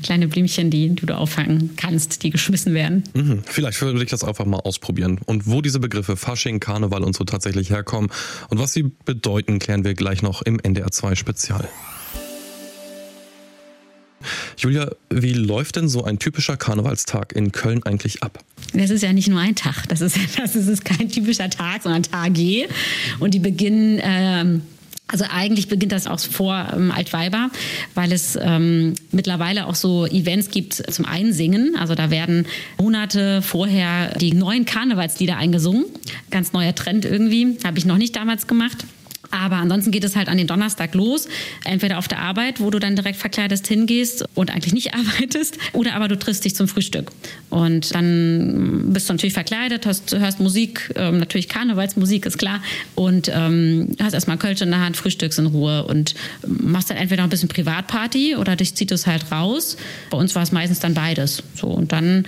kleine 0.02 0.28
Blümchen, 0.28 0.70
die 0.70 0.94
du 0.94 1.06
da 1.06 1.16
auffangen 1.16 1.70
kannst, 1.76 2.22
die 2.22 2.30
geschmissen 2.30 2.74
werden. 2.74 3.04
Mhm. 3.14 3.42
Vielleicht 3.46 3.80
würde 3.80 4.02
ich 4.02 4.10
das 4.10 4.24
einfach 4.24 4.44
mal 4.44 4.58
ausprobieren. 4.58 5.20
Und 5.26 5.46
wo 5.46 5.62
diese 5.62 5.80
Begriffe 5.80 6.16
Fasching, 6.16 6.60
Karneval 6.60 7.02
und 7.02 7.16
so 7.16 7.24
tatsächlich 7.24 7.70
herkommen 7.70 8.10
und 8.48 8.58
was 8.58 8.72
sie 8.72 8.90
bedeuten, 9.04 9.58
klären 9.58 9.84
wir 9.84 9.94
gleich 9.94 10.22
noch 10.22 10.42
im 10.42 10.58
NDR 10.60 10.90
2 10.90 11.14
Spezial. 11.14 11.68
Julia, 14.58 14.90
wie 15.10 15.32
läuft 15.32 15.76
denn 15.76 15.88
so 15.88 16.04
ein 16.04 16.18
typischer 16.18 16.56
Karnevalstag 16.56 17.32
in 17.34 17.52
Köln 17.52 17.82
eigentlich 17.84 18.22
ab? 18.22 18.42
Das 18.72 18.90
ist 18.90 19.02
ja 19.02 19.12
nicht 19.12 19.28
nur 19.28 19.40
ein 19.40 19.54
Tag. 19.54 19.86
Das 19.88 20.00
ist, 20.00 20.18
das 20.36 20.54
ist 20.54 20.84
kein 20.84 21.08
typischer 21.08 21.50
Tag, 21.50 21.82
sondern 21.82 22.02
Tage. 22.02 22.68
Und 23.18 23.34
die 23.34 23.38
beginnen 23.38 24.00
ähm, 24.02 24.62
also 25.08 25.24
eigentlich 25.30 25.68
beginnt 25.68 25.92
das 25.92 26.08
auch 26.08 26.18
vor 26.18 26.72
ähm, 26.74 26.90
Altweiber, 26.90 27.50
weil 27.94 28.10
es 28.10 28.36
ähm, 28.40 28.94
mittlerweile 29.12 29.66
auch 29.66 29.76
so 29.76 30.04
Events 30.06 30.50
gibt 30.50 30.74
zum 30.74 31.04
Einsingen. 31.04 31.76
Also 31.76 31.94
da 31.94 32.10
werden 32.10 32.46
Monate 32.78 33.40
vorher 33.40 34.18
die 34.18 34.32
neuen 34.32 34.64
Karnevalslieder 34.64 35.36
eingesungen. 35.36 35.84
Ganz 36.30 36.52
neuer 36.52 36.74
Trend 36.74 37.04
irgendwie. 37.04 37.56
Habe 37.64 37.78
ich 37.78 37.84
noch 37.84 37.98
nicht 37.98 38.16
damals 38.16 38.48
gemacht. 38.48 38.84
Aber 39.30 39.56
ansonsten 39.56 39.90
geht 39.90 40.04
es 40.04 40.16
halt 40.16 40.28
an 40.28 40.38
den 40.38 40.46
Donnerstag 40.46 40.94
los. 40.94 41.28
Entweder 41.64 41.98
auf 41.98 42.08
der 42.08 42.18
Arbeit, 42.18 42.60
wo 42.60 42.70
du 42.70 42.78
dann 42.78 42.96
direkt 42.96 43.18
verkleidest 43.18 43.66
hingehst 43.66 44.24
und 44.34 44.50
eigentlich 44.50 44.74
nicht 44.74 44.94
arbeitest, 44.94 45.58
oder 45.72 45.94
aber 45.94 46.08
du 46.08 46.18
triffst 46.18 46.44
dich 46.44 46.54
zum 46.54 46.68
Frühstück. 46.68 47.10
Und 47.50 47.94
dann 47.94 48.92
bist 48.92 49.08
du 49.08 49.12
natürlich 49.12 49.34
verkleidet, 49.34 49.86
hast, 49.86 50.16
hörst 50.16 50.40
Musik, 50.40 50.92
ähm, 50.96 51.18
natürlich 51.18 51.48
Karnevalsmusik, 51.48 52.26
ist 52.26 52.38
klar. 52.38 52.62
Und 52.94 53.30
ähm, 53.32 53.96
hast 54.00 54.14
erstmal 54.14 54.38
Kölsch 54.38 54.60
in 54.60 54.70
der 54.70 54.80
Hand, 54.80 54.96
frühstückst 54.96 55.38
in 55.38 55.46
Ruhe 55.46 55.84
und 55.84 56.14
machst 56.46 56.90
dann 56.90 56.96
entweder 56.96 57.22
ein 57.22 57.30
bisschen 57.30 57.48
Privatparty 57.48 58.36
oder 58.36 58.56
dich 58.56 58.74
zieht 58.74 58.92
es 58.92 59.06
halt 59.06 59.30
raus. 59.32 59.76
Bei 60.10 60.18
uns 60.18 60.34
war 60.34 60.42
es 60.42 60.52
meistens 60.52 60.80
dann 60.80 60.94
beides. 60.94 61.42
So, 61.54 61.68
und 61.68 61.92
dann 61.92 62.26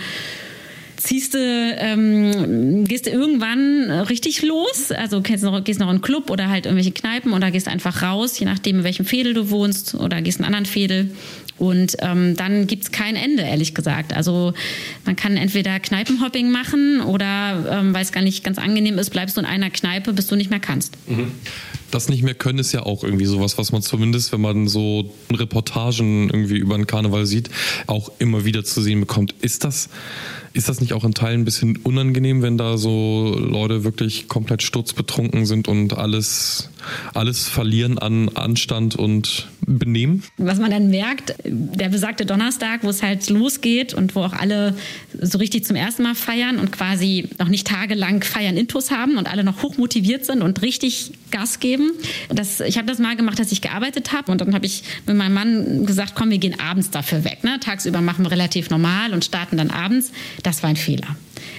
ziehst 0.98 1.34
du, 1.34 1.38
ähm, 1.38 2.84
gehst 2.84 3.06
du 3.06 3.10
irgendwann 3.10 3.90
richtig 4.08 4.42
los, 4.42 4.90
also 4.90 5.20
gehst 5.22 5.44
noch, 5.44 5.62
gehst 5.62 5.80
noch 5.80 5.86
in 5.86 5.90
einen 5.90 6.00
Club 6.02 6.30
oder 6.30 6.48
halt 6.48 6.66
irgendwelche 6.66 6.92
Kneipen 6.92 7.32
oder 7.32 7.50
gehst 7.50 7.68
einfach 7.68 8.02
raus, 8.02 8.38
je 8.38 8.46
nachdem, 8.46 8.78
in 8.78 8.84
welchem 8.84 9.06
Fädel 9.06 9.34
du 9.34 9.50
wohnst 9.50 9.94
oder 9.94 10.20
gehst 10.20 10.38
in 10.38 10.44
einen 10.44 10.54
anderen 10.54 10.72
Fädel. 10.72 11.10
Und 11.56 11.96
ähm, 12.00 12.36
dann 12.36 12.68
gibt's 12.68 12.92
kein 12.92 13.16
Ende, 13.16 13.42
ehrlich 13.42 13.74
gesagt. 13.74 14.14
Also 14.14 14.54
man 15.04 15.16
kann 15.16 15.36
entweder 15.36 15.80
Kneipenhopping 15.80 16.50
machen 16.50 17.00
oder, 17.00 17.80
ähm, 17.80 17.94
weil 17.94 18.02
es 18.02 18.12
gar 18.12 18.22
nicht 18.22 18.44
ganz 18.44 18.58
angenehm 18.58 18.96
ist, 18.98 19.10
bleibst 19.10 19.36
du 19.36 19.40
in 19.40 19.46
einer 19.46 19.70
Kneipe, 19.70 20.12
bis 20.12 20.28
du 20.28 20.36
nicht 20.36 20.50
mehr 20.50 20.60
kannst. 20.60 20.96
Mhm. 21.08 21.32
Das 21.90 22.08
nicht 22.08 22.22
mehr 22.22 22.34
können 22.34 22.58
ist 22.58 22.72
ja 22.72 22.84
auch 22.84 23.02
irgendwie 23.02 23.24
sowas, 23.24 23.58
was 23.58 23.72
man 23.72 23.82
zumindest, 23.82 24.30
wenn 24.30 24.40
man 24.40 24.68
so 24.68 25.12
Reportagen 25.32 26.28
irgendwie 26.28 26.58
über 26.58 26.76
den 26.76 26.86
Karneval 26.86 27.26
sieht, 27.26 27.50
auch 27.86 28.12
immer 28.18 28.44
wieder 28.44 28.62
zu 28.62 28.80
sehen 28.80 29.00
bekommt. 29.00 29.34
Ist 29.40 29.64
das 29.64 29.88
ist 30.52 30.68
das 30.68 30.80
nicht 30.80 30.92
auch 30.92 31.04
in 31.04 31.14
Teilen 31.14 31.42
ein 31.42 31.44
bisschen 31.44 31.76
unangenehm, 31.76 32.42
wenn 32.42 32.58
da 32.58 32.76
so 32.76 33.36
Leute 33.38 33.84
wirklich 33.84 34.28
komplett 34.28 34.62
sturzbetrunken 34.62 35.46
sind 35.46 35.68
und 35.68 35.96
alles, 35.96 36.70
alles 37.14 37.48
verlieren 37.48 37.98
an 37.98 38.28
Anstand 38.30 38.96
und 38.96 39.48
Benehmen? 39.68 40.22
Was 40.38 40.58
man 40.58 40.70
dann 40.70 40.88
merkt, 40.88 41.34
der 41.44 41.90
besagte 41.90 42.24
Donnerstag, 42.24 42.82
wo 42.82 42.88
es 42.88 43.02
halt 43.02 43.28
losgeht 43.28 43.92
und 43.92 44.14
wo 44.14 44.22
auch 44.22 44.32
alle 44.32 44.74
so 45.20 45.38
richtig 45.38 45.64
zum 45.64 45.76
ersten 45.76 46.02
Mal 46.02 46.14
feiern 46.14 46.58
und 46.58 46.72
quasi 46.72 47.28
noch 47.38 47.48
nicht 47.48 47.66
tagelang 47.66 48.22
Feiern 48.22 48.56
Intus 48.56 48.90
haben 48.90 49.18
und 49.18 49.30
alle 49.30 49.44
noch 49.44 49.62
hochmotiviert 49.62 50.24
sind 50.24 50.42
und 50.42 50.62
richtig 50.62 51.12
Gas 51.30 51.60
geben. 51.60 51.90
Das, 52.30 52.60
ich 52.60 52.78
habe 52.78 52.88
das 52.88 52.98
mal 52.98 53.16
gemacht, 53.16 53.38
dass 53.38 53.52
ich 53.52 53.60
gearbeitet 53.60 54.12
habe 54.12 54.32
und 54.32 54.40
dann 54.40 54.54
habe 54.54 54.64
ich 54.64 54.82
mit 55.06 55.16
meinem 55.16 55.34
Mann 55.34 55.86
gesagt, 55.86 56.14
komm, 56.14 56.30
wir 56.30 56.38
gehen 56.38 56.58
abends 56.58 56.90
dafür 56.90 57.24
weg. 57.24 57.44
Ne? 57.44 57.60
Tagsüber 57.60 58.00
machen 58.00 58.24
wir 58.24 58.30
relativ 58.30 58.70
normal 58.70 59.12
und 59.12 59.24
starten 59.24 59.58
dann 59.58 59.70
abends. 59.70 60.12
Das 60.42 60.62
war 60.62 60.70
ein 60.70 60.76
Fehler, 60.76 61.16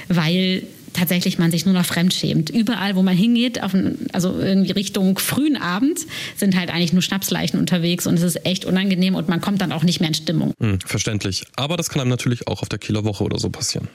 weil 0.08 0.64
tatsächlich 0.94 1.38
man 1.38 1.52
sich 1.52 1.66
nur 1.66 1.74
noch 1.74 1.86
fremd 1.86 2.14
schämt. 2.14 2.50
Überall, 2.50 2.96
wo 2.96 3.02
man 3.02 3.16
hingeht, 3.16 3.62
auf, 3.64 3.74
also 4.14 4.40
irgendwie 4.40 4.72
Richtung 4.72 5.18
frühen 5.18 5.58
Abend, 5.58 6.00
sind 6.36 6.58
halt 6.58 6.70
eigentlich 6.70 6.94
nur 6.94 7.02
Schnapsleichen 7.02 7.60
unterwegs 7.60 8.08
und 8.08 8.16
es 8.16 8.24
ist 8.24 8.46
echt 8.46 8.66
unangenehm 8.66 9.16
und 9.16 9.28
man 9.30 9.42
kommt 9.42 9.62
dann 9.62 9.72
auch 9.72 9.84
nicht 9.84 10.00
mehr 10.00 10.10
in 10.10 10.16
Stimmung. 10.16 10.54
Hm, 10.60 10.80
verständlich. 10.86 11.46
Aber 11.56 11.78
das 11.78 11.90
kann 11.90 12.02
einem 12.02 12.10
natürlich 12.10 12.48
auch 12.48 12.62
auf 12.62 12.70
der 12.70 12.80
Kieler 12.80 13.04
Woche 13.04 13.24
oder 13.24 13.40
so 13.40 13.50
passieren. 13.50 13.88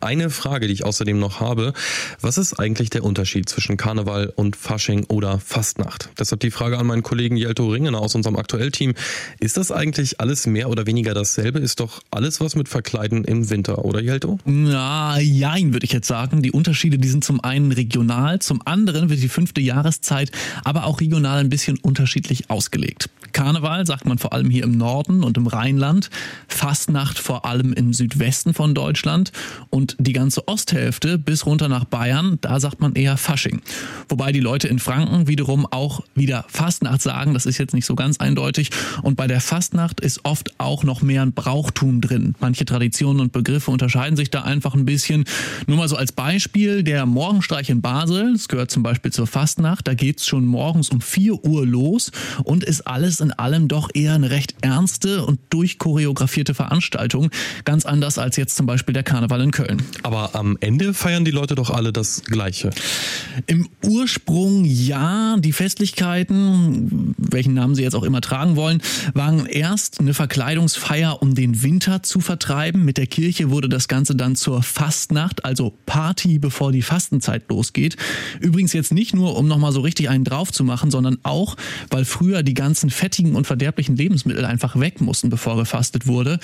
Eine 0.00 0.30
Frage, 0.30 0.66
die 0.66 0.72
ich 0.72 0.84
außerdem 0.84 1.18
noch 1.18 1.40
habe. 1.40 1.74
Was 2.20 2.38
ist 2.38 2.58
eigentlich 2.58 2.90
der 2.90 3.04
Unterschied 3.04 3.48
zwischen 3.48 3.76
Karneval 3.76 4.32
und 4.34 4.56
Fasching 4.56 5.04
oder 5.08 5.38
Fastnacht? 5.38 6.08
Deshalb 6.18 6.40
die 6.40 6.50
Frage 6.50 6.78
an 6.78 6.86
meinen 6.86 7.02
Kollegen 7.02 7.36
Jelto 7.36 7.68
Ringener 7.68 8.00
aus 8.00 8.14
unserem 8.14 8.36
Aktuellteam. 8.36 8.94
Ist 9.40 9.56
das 9.56 9.70
eigentlich 9.70 10.20
alles 10.20 10.46
mehr 10.46 10.70
oder 10.70 10.86
weniger 10.86 11.12
dasselbe? 11.12 11.58
Ist 11.58 11.80
doch 11.80 12.00
alles 12.10 12.40
was 12.40 12.56
mit 12.56 12.68
Verkleiden 12.68 13.24
im 13.24 13.50
Winter, 13.50 13.84
oder 13.84 14.00
Jelto? 14.00 14.38
Na, 14.44 15.20
jein, 15.20 15.72
würde 15.72 15.84
ich 15.84 15.92
jetzt 15.92 16.08
sagen. 16.08 16.42
Die 16.42 16.52
Unterschiede, 16.52 16.98
die 16.98 17.08
sind 17.08 17.24
zum 17.24 17.42
einen 17.42 17.72
regional, 17.72 18.38
zum 18.38 18.62
anderen 18.64 19.10
wird 19.10 19.22
die 19.22 19.28
fünfte 19.28 19.60
Jahreszeit 19.60 20.30
aber 20.64 20.84
auch 20.84 21.00
regional 21.00 21.38
ein 21.40 21.50
bisschen 21.50 21.78
unterschiedlich 21.78 22.50
ausgelegt. 22.50 23.10
Karneval 23.32 23.86
sagt 23.86 24.06
man 24.06 24.18
vor 24.18 24.32
allem 24.32 24.50
hier 24.50 24.64
im 24.64 24.76
Norden 24.76 25.22
und 25.22 25.36
im 25.36 25.46
Rheinland, 25.46 26.10
Fastnacht 26.48 27.18
vor 27.18 27.44
allem 27.44 27.72
im 27.72 27.92
Südwesten 27.92 28.54
von 28.54 28.74
Deutschland 28.74 29.32
und 29.70 29.89
die 29.98 30.12
ganze 30.12 30.46
Osthälfte 30.48 31.18
bis 31.18 31.46
runter 31.46 31.68
nach 31.68 31.84
Bayern, 31.84 32.38
da 32.40 32.60
sagt 32.60 32.80
man 32.80 32.94
eher 32.94 33.16
Fasching. 33.16 33.60
Wobei 34.08 34.32
die 34.32 34.40
Leute 34.40 34.68
in 34.68 34.78
Franken 34.78 35.26
wiederum 35.26 35.66
auch 35.66 36.02
wieder 36.14 36.44
Fastnacht 36.48 37.02
sagen, 37.02 37.34
das 37.34 37.46
ist 37.46 37.58
jetzt 37.58 37.74
nicht 37.74 37.86
so 37.86 37.94
ganz 37.94 38.18
eindeutig 38.18 38.70
und 39.02 39.16
bei 39.16 39.26
der 39.26 39.40
Fastnacht 39.40 40.00
ist 40.00 40.24
oft 40.24 40.58
auch 40.58 40.84
noch 40.84 41.02
mehr 41.02 41.22
ein 41.22 41.32
Brauchtum 41.32 42.00
drin. 42.00 42.34
Manche 42.40 42.64
Traditionen 42.64 43.20
und 43.20 43.32
Begriffe 43.32 43.70
unterscheiden 43.70 44.16
sich 44.16 44.30
da 44.30 44.42
einfach 44.42 44.74
ein 44.74 44.84
bisschen. 44.84 45.24
Nur 45.66 45.76
mal 45.76 45.88
so 45.88 45.96
als 45.96 46.12
Beispiel, 46.12 46.82
der 46.82 47.06
Morgenstreich 47.06 47.70
in 47.70 47.80
Basel, 47.80 48.32
das 48.32 48.48
gehört 48.48 48.70
zum 48.70 48.82
Beispiel 48.82 49.12
zur 49.12 49.26
Fastnacht, 49.26 49.86
da 49.88 49.94
geht's 49.94 50.26
schon 50.26 50.44
morgens 50.44 50.90
um 50.90 51.00
4 51.00 51.44
Uhr 51.44 51.66
los 51.66 52.10
und 52.44 52.64
ist 52.64 52.86
alles 52.86 53.20
in 53.20 53.32
allem 53.32 53.68
doch 53.68 53.88
eher 53.94 54.14
eine 54.14 54.30
recht 54.30 54.54
ernste 54.60 55.24
und 55.24 55.40
durchchoreografierte 55.50 56.54
Veranstaltung. 56.54 57.30
Ganz 57.64 57.86
anders 57.86 58.18
als 58.18 58.36
jetzt 58.36 58.56
zum 58.56 58.66
Beispiel 58.66 58.92
der 58.92 59.02
Karneval 59.02 59.40
in 59.40 59.50
Köln. 59.50 59.79
Aber 60.02 60.34
am 60.34 60.56
Ende 60.60 60.94
feiern 60.94 61.24
die 61.24 61.30
Leute 61.30 61.54
doch 61.54 61.70
alle 61.70 61.92
das 61.92 62.22
Gleiche. 62.24 62.70
Im 63.46 63.68
Ursprung 63.84 64.64
ja, 64.64 65.36
die 65.38 65.52
Festlichkeiten, 65.52 67.14
welchen 67.16 67.54
Namen 67.54 67.74
sie 67.74 67.82
jetzt 67.82 67.94
auch 67.94 68.02
immer 68.02 68.20
tragen 68.20 68.56
wollen, 68.56 68.82
waren 69.14 69.46
erst 69.46 70.00
eine 70.00 70.14
Verkleidungsfeier, 70.14 71.22
um 71.22 71.34
den 71.34 71.62
Winter 71.62 72.02
zu 72.02 72.20
vertreiben. 72.20 72.84
Mit 72.84 72.98
der 72.98 73.06
Kirche 73.06 73.50
wurde 73.50 73.68
das 73.68 73.88
Ganze 73.88 74.14
dann 74.14 74.36
zur 74.36 74.62
Fastnacht, 74.62 75.44
also 75.44 75.74
Party, 75.86 76.38
bevor 76.38 76.72
die 76.72 76.82
Fastenzeit 76.82 77.48
losgeht. 77.48 77.96
Übrigens 78.40 78.72
jetzt 78.72 78.92
nicht 78.92 79.14
nur, 79.14 79.36
um 79.36 79.46
nochmal 79.48 79.72
so 79.72 79.80
richtig 79.80 80.08
einen 80.08 80.24
drauf 80.24 80.52
zu 80.52 80.64
machen, 80.64 80.90
sondern 80.90 81.18
auch, 81.22 81.56
weil 81.90 82.04
früher 82.04 82.42
die 82.42 82.54
ganzen 82.54 82.90
fettigen 82.90 83.36
und 83.36 83.46
verderblichen 83.46 83.96
Lebensmittel 83.96 84.44
einfach 84.44 84.78
weg 84.78 85.00
mussten, 85.00 85.30
bevor 85.30 85.56
gefastet 85.56 86.06
wurde. 86.06 86.40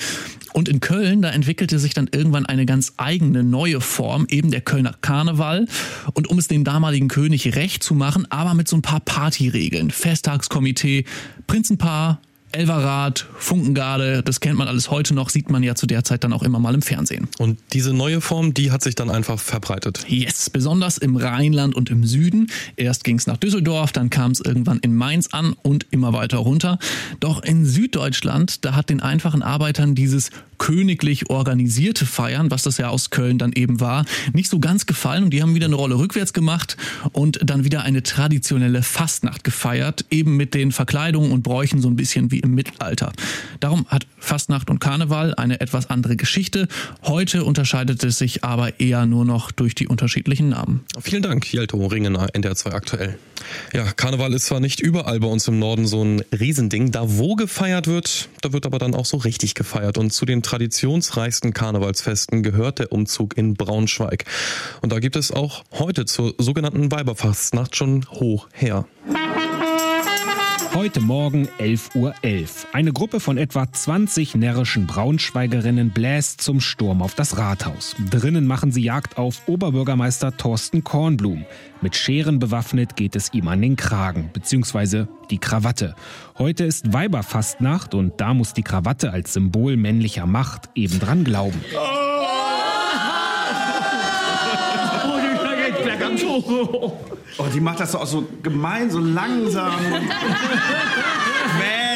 Und 0.53 0.69
in 0.69 0.79
Köln, 0.79 1.21
da 1.21 1.29
entwickelte 1.29 1.79
sich 1.79 1.93
dann 1.93 2.09
irgendwann 2.11 2.45
eine 2.45 2.65
ganz 2.65 2.93
eigene 2.97 3.26
neue 3.31 3.81
Form, 3.81 4.25
eben 4.29 4.51
der 4.51 4.61
Kölner 4.61 4.95
Karneval. 5.01 5.67
Und 6.13 6.27
um 6.27 6.37
es 6.37 6.47
dem 6.47 6.63
damaligen 6.63 7.07
König 7.07 7.55
recht 7.55 7.83
zu 7.83 7.93
machen, 7.93 8.29
aber 8.29 8.53
mit 8.53 8.67
so 8.67 8.75
ein 8.75 8.81
paar 8.81 8.99
Partyregeln. 8.99 9.91
Festtagskomitee, 9.91 11.05
Prinzenpaar, 11.47 12.21
Elverrad, 12.53 13.27
Funkengarde, 13.37 14.23
das 14.23 14.39
kennt 14.39 14.57
man 14.57 14.69
alles 14.69 14.89
heute 14.89 15.13
noch, 15.13 15.29
sieht 15.29 15.49
man 15.49 15.63
ja 15.63 15.75
zu 15.75 15.85
der 15.85 16.05
Zeit 16.05 16.23
dann 16.23 16.31
auch 16.31 16.43
immer 16.43 16.59
mal 16.59 16.73
im 16.73 16.81
Fernsehen. 16.81 17.27
Und 17.39 17.59
diese 17.73 17.93
neue 17.93 18.21
Form, 18.21 18.53
die 18.53 18.71
hat 18.71 18.81
sich 18.81 18.95
dann 18.95 19.09
einfach 19.09 19.37
verbreitet. 19.37 20.05
Yes, 20.07 20.49
besonders 20.49 20.97
im 20.97 21.17
Rheinland 21.17 21.75
und 21.75 21.89
im 21.89 22.05
Süden. 22.05 22.49
Erst 22.77 23.03
ging 23.03 23.17
es 23.17 23.27
nach 23.27 23.37
Düsseldorf, 23.37 23.91
dann 23.91 24.09
kam 24.09 24.31
es 24.31 24.39
irgendwann 24.39 24.79
in 24.79 24.95
Mainz 24.95 25.27
an 25.33 25.53
und 25.61 25.87
immer 25.91 26.13
weiter 26.13 26.37
runter. 26.37 26.79
Doch 27.19 27.43
in 27.43 27.65
Süddeutschland, 27.65 28.63
da 28.63 28.75
hat 28.75 28.89
den 28.89 29.01
einfachen 29.01 29.43
Arbeitern 29.43 29.93
dieses 29.93 30.29
königlich 30.57 31.29
organisierte 31.29 32.05
Feiern, 32.05 32.51
was 32.51 32.63
das 32.63 32.77
ja 32.77 32.89
aus 32.89 33.09
Köln 33.09 33.37
dann 33.37 33.53
eben 33.53 33.79
war, 33.79 34.05
nicht 34.33 34.49
so 34.49 34.59
ganz 34.59 34.85
gefallen 34.85 35.23
und 35.23 35.31
die 35.31 35.41
haben 35.41 35.55
wieder 35.55 35.65
eine 35.65 35.75
Rolle 35.75 35.97
rückwärts 35.97 36.33
gemacht 36.33 36.77
und 37.11 37.39
dann 37.43 37.63
wieder 37.63 37.83
eine 37.83 38.03
traditionelle 38.03 38.83
Fastnacht 38.83 39.43
gefeiert, 39.43 40.05
eben 40.09 40.35
mit 40.37 40.53
den 40.53 40.71
Verkleidungen 40.71 41.31
und 41.31 41.43
Bräuchen 41.43 41.81
so 41.81 41.87
ein 41.87 41.95
bisschen 41.95 42.31
wie 42.31 42.39
im 42.39 42.53
Mittelalter. 42.55 43.13
Darum 43.59 43.85
hat 43.87 44.07
Fastnacht 44.17 44.69
und 44.69 44.79
Karneval 44.79 45.35
eine 45.35 45.61
etwas 45.61 45.89
andere 45.89 46.15
Geschichte. 46.15 46.67
Heute 47.03 47.43
unterscheidet 47.43 48.03
es 48.03 48.17
sich 48.17 48.43
aber 48.43 48.79
eher 48.79 49.05
nur 49.05 49.25
noch 49.25 49.51
durch 49.51 49.75
die 49.75 49.87
unterschiedlichen 49.87 50.49
Namen. 50.49 50.81
Vielen 50.99 51.23
Dank, 51.23 51.51
Jelto 51.51 51.85
Ringener, 51.85 52.27
NDR2 52.27 52.71
aktuell. 52.71 53.17
Ja, 53.73 53.83
Karneval 53.91 54.33
ist 54.33 54.47
zwar 54.47 54.59
nicht 54.59 54.79
überall 54.79 55.19
bei 55.19 55.27
uns 55.27 55.47
im 55.47 55.59
Norden 55.59 55.87
so 55.87 56.03
ein 56.03 56.21
Riesending. 56.37 56.91
Da 56.91 57.17
wo 57.17 57.35
gefeiert 57.35 57.87
wird, 57.87 58.29
da 58.41 58.53
wird 58.53 58.65
aber 58.65 58.79
dann 58.79 58.95
auch 58.95 59.05
so 59.05 59.17
richtig 59.17 59.53
gefeiert. 59.53 59.97
Und 59.97 60.11
zu 60.11 60.25
den 60.25 60.41
traditionsreichsten 60.47 61.53
Karnevalsfesten 61.53 62.41
gehört 62.41 62.79
der 62.79 62.91
Umzug 62.93 63.37
in 63.37 63.55
Braunschweig. 63.55 64.23
Und 64.81 64.91
da 64.93 64.99
gibt 64.99 65.17
es 65.17 65.31
auch 65.31 65.63
heute 65.73 66.05
zur 66.05 66.35
sogenannten 66.37 66.89
Weiberfastnacht 66.89 67.75
schon 67.75 68.05
hoch 68.09 68.47
her. 68.53 68.85
Heute 70.73 71.01
Morgen 71.01 71.47
11.11 71.59 71.95
Uhr. 71.95 72.13
Eine 72.73 72.93
Gruppe 72.93 73.19
von 73.19 73.37
etwa 73.37 73.71
20 73.71 74.35
närrischen 74.35 74.87
Braunschweigerinnen 74.87 75.91
bläst 75.91 76.41
zum 76.41 76.61
Sturm 76.61 77.01
auf 77.01 77.15
das 77.15 77.37
Rathaus. 77.37 77.95
Drinnen 78.09 78.47
machen 78.47 78.71
sie 78.71 78.83
Jagd 78.83 79.17
auf 79.17 79.47
Oberbürgermeister 79.47 80.37
Thorsten 80.37 80.83
Kornblum. 80.83 81.45
Mit 81.81 81.95
Scheren 81.95 82.39
bewaffnet 82.39 82.95
geht 82.95 83.15
es 83.15 83.33
ihm 83.33 83.47
an 83.47 83.61
den 83.61 83.75
Kragen, 83.75 84.29
beziehungsweise 84.33 85.07
die 85.29 85.39
Krawatte. 85.39 85.95
Heute 86.37 86.63
ist 86.63 86.93
Weiberfastnacht 86.93 87.93
und 87.93 88.19
da 88.21 88.33
muss 88.33 88.53
die 88.53 88.63
Krawatte 88.63 89.11
als 89.11 89.33
Symbol 89.33 89.77
männlicher 89.77 90.25
Macht 90.25 90.69
eben 90.75 90.99
dran 90.99 91.23
glauben. 91.23 91.59
Oh, 91.75 92.06
die 97.53 97.59
macht 97.59 97.79
das 97.79 97.91
so 97.91 97.99
auch 97.99 98.07
so 98.07 98.27
gemein, 98.43 98.89
so 98.89 98.99
langsam. 98.99 99.73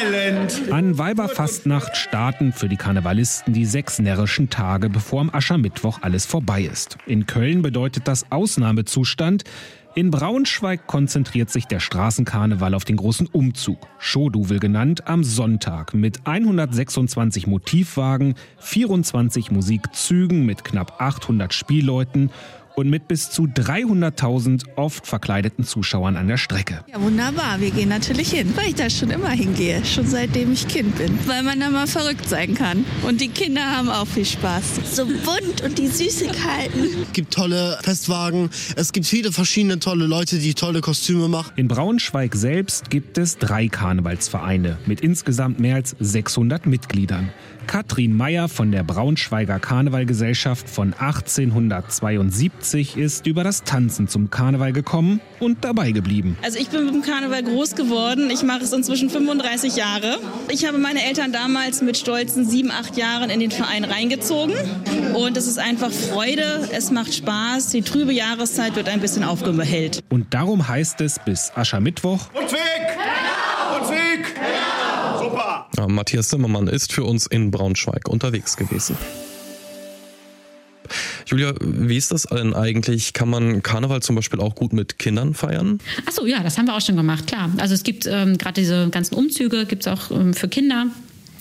Quälend. 0.02 0.72
An 0.72 0.98
Weiberfastnacht 0.98 1.96
starten 1.96 2.52
für 2.52 2.68
die 2.68 2.76
Karnevalisten 2.76 3.52
die 3.52 3.66
sechs 3.66 3.98
närrischen 3.98 4.50
Tage, 4.50 4.88
bevor 4.88 5.20
am 5.20 5.30
Aschermittwoch 5.32 6.00
alles 6.02 6.26
vorbei 6.26 6.62
ist. 6.62 6.98
In 7.06 7.26
Köln 7.26 7.62
bedeutet 7.62 8.08
das 8.08 8.30
Ausnahmezustand. 8.30 9.44
In 9.94 10.10
Braunschweig 10.10 10.86
konzentriert 10.86 11.50
sich 11.50 11.66
der 11.66 11.78
Straßenkarneval 11.78 12.72
auf 12.72 12.84
den 12.84 12.96
großen 12.96 13.26
Umzug, 13.26 13.76
Schoduvel 13.98 14.58
genannt, 14.58 15.06
am 15.06 15.22
Sonntag 15.22 15.92
mit 15.92 16.26
126 16.26 17.46
Motivwagen, 17.46 18.34
24 18.58 19.50
Musikzügen 19.50 20.46
mit 20.46 20.64
knapp 20.64 20.98
800 20.98 21.52
Spielleuten 21.52 22.30
und 22.76 22.90
mit 22.90 23.08
bis 23.08 23.30
zu 23.30 23.44
300.000 23.44 24.64
oft 24.76 25.06
verkleideten 25.06 25.64
Zuschauern 25.64 26.16
an 26.16 26.28
der 26.28 26.36
Strecke. 26.36 26.84
Ja, 26.90 27.00
wunderbar. 27.00 27.60
Wir 27.60 27.70
gehen 27.70 27.88
natürlich 27.88 28.30
hin, 28.30 28.52
weil 28.56 28.68
ich 28.68 28.74
da 28.74 28.88
schon 28.90 29.10
immer 29.10 29.30
hingehe, 29.30 29.84
schon 29.84 30.06
seitdem 30.06 30.52
ich 30.52 30.68
Kind 30.68 30.96
bin, 30.96 31.18
weil 31.26 31.42
man 31.42 31.60
da 31.60 31.70
mal 31.70 31.86
verrückt 31.86 32.28
sein 32.28 32.54
kann. 32.54 32.84
Und 33.06 33.20
die 33.20 33.28
Kinder 33.28 33.64
haben 33.64 33.88
auch 33.88 34.06
viel 34.06 34.24
Spaß. 34.24 34.94
So 34.94 35.06
bunt 35.06 35.62
und 35.64 35.78
die 35.78 35.88
Süßigkeiten. 35.88 36.84
Es 37.02 37.12
gibt 37.12 37.34
tolle 37.34 37.78
Festwagen, 37.82 38.50
es 38.76 38.92
gibt 38.92 39.06
viele 39.06 39.32
verschiedene 39.32 39.78
tolle 39.78 40.06
Leute, 40.06 40.38
die 40.38 40.54
tolle 40.54 40.80
Kostüme 40.80 41.28
machen. 41.28 41.52
In 41.56 41.68
Braunschweig 41.68 42.34
selbst 42.34 42.90
gibt 42.90 43.18
es 43.18 43.38
drei 43.38 43.68
Karnevalsvereine 43.68 44.78
mit 44.86 45.00
insgesamt 45.00 45.60
mehr 45.60 45.76
als 45.76 45.96
600 45.98 46.66
Mitgliedern. 46.66 47.30
Katrin 47.66 48.16
Meyer 48.16 48.48
von 48.48 48.70
der 48.70 48.82
Braunschweiger 48.82 49.58
Karnevalgesellschaft 49.58 50.68
von 50.68 50.92
1872 50.92 52.96
ist 52.96 53.26
über 53.26 53.44
das 53.44 53.64
Tanzen 53.64 54.08
zum 54.08 54.30
Karneval 54.30 54.72
gekommen 54.72 55.20
und 55.40 55.64
dabei 55.64 55.92
geblieben. 55.92 56.36
Also 56.42 56.58
ich 56.58 56.68
bin 56.68 56.84
mit 56.84 56.94
dem 56.94 57.02
Karneval 57.02 57.42
groß 57.42 57.74
geworden. 57.74 58.30
Ich 58.30 58.42
mache 58.42 58.64
es 58.64 58.72
inzwischen 58.72 59.10
35 59.10 59.76
Jahre. 59.76 60.18
Ich 60.50 60.66
habe 60.66 60.78
meine 60.78 61.04
Eltern 61.04 61.32
damals 61.32 61.82
mit 61.82 61.96
stolzen 61.96 62.48
sieben, 62.48 62.70
acht 62.70 62.96
Jahren 62.96 63.30
in 63.30 63.40
den 63.40 63.50
Verein 63.50 63.84
reingezogen. 63.84 64.54
Und 65.14 65.36
es 65.36 65.46
ist 65.46 65.58
einfach 65.58 65.90
Freude, 65.90 66.68
es 66.72 66.90
macht 66.90 67.14
Spaß. 67.14 67.68
Die 67.70 67.82
trübe 67.82 68.12
Jahreszeit 68.12 68.76
wird 68.76 68.88
ein 68.88 69.00
bisschen 69.00 69.24
aufgehellt. 69.24 70.02
Und 70.10 70.32
darum 70.34 70.68
heißt 70.68 71.00
es 71.00 71.18
bis 71.18 71.52
Aschermittwoch. 71.54 72.28
Und 72.34 72.52
weg! 72.52 72.60
Genau! 72.88 73.80
Und 73.80 73.90
weg! 73.90 74.34
Genau! 74.34 75.22
Super! 75.22 75.66
Ja, 75.71 75.71
Matthias 75.88 76.28
Zimmermann 76.28 76.68
ist 76.68 76.92
für 76.92 77.04
uns 77.04 77.26
in 77.26 77.50
Braunschweig 77.50 78.08
unterwegs 78.08 78.56
gewesen. 78.56 78.96
Julia, 81.26 81.54
wie 81.60 81.96
ist 81.96 82.12
das 82.12 82.24
denn 82.24 82.54
eigentlich? 82.54 83.12
Kann 83.12 83.30
man 83.30 83.62
Karneval 83.62 84.02
zum 84.02 84.16
Beispiel 84.16 84.40
auch 84.40 84.54
gut 84.54 84.72
mit 84.72 84.98
Kindern 84.98 85.34
feiern? 85.34 85.78
Achso, 86.06 86.26
ja, 86.26 86.42
das 86.42 86.58
haben 86.58 86.66
wir 86.66 86.76
auch 86.76 86.80
schon 86.80 86.96
gemacht, 86.96 87.26
klar. 87.26 87.50
Also 87.58 87.74
es 87.74 87.82
gibt 87.82 88.06
ähm, 88.06 88.38
gerade 88.38 88.60
diese 88.60 88.88
ganzen 88.90 89.14
Umzüge, 89.14 89.66
gibt 89.66 89.86
es 89.86 89.92
auch 89.92 90.10
ähm, 90.10 90.34
für 90.34 90.48
Kinder 90.48 90.86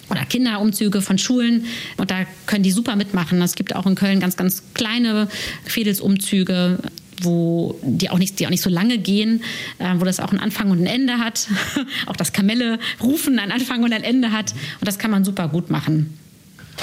oder 0.09 0.25
Kinderumzüge 0.25 1.01
von 1.01 1.17
Schulen 1.17 1.65
und 1.97 2.11
da 2.11 2.25
können 2.45 2.63
die 2.63 2.71
super 2.71 2.95
mitmachen. 2.95 3.41
Es 3.41 3.55
gibt 3.55 3.75
auch 3.75 3.85
in 3.85 3.95
Köln 3.95 4.19
ganz, 4.19 4.35
ganz 4.37 4.63
kleine 4.73 5.27
Fädelsumzüge, 5.65 6.79
wo 7.23 7.79
die 7.83 8.09
auch 8.09 8.17
nicht, 8.17 8.39
die 8.39 8.45
auch 8.45 8.51
nicht 8.51 8.61
so 8.61 8.69
lange 8.69 8.97
gehen, 8.97 9.43
äh, 9.79 9.95
wo 9.97 10.05
das 10.05 10.19
auch 10.19 10.31
einen 10.31 10.39
Anfang 10.39 10.71
und 10.71 10.79
ein 10.79 10.87
Ende 10.87 11.17
hat. 11.17 11.47
auch 12.07 12.15
das 12.15 12.33
Kamelle 12.33 12.79
rufen 13.01 13.39
einen 13.39 13.51
Anfang 13.51 13.83
und 13.83 13.93
ein 13.93 14.03
Ende 14.03 14.31
hat 14.31 14.53
und 14.79 14.87
das 14.87 14.99
kann 14.99 15.11
man 15.11 15.23
super 15.23 15.47
gut 15.47 15.69
machen. 15.69 16.17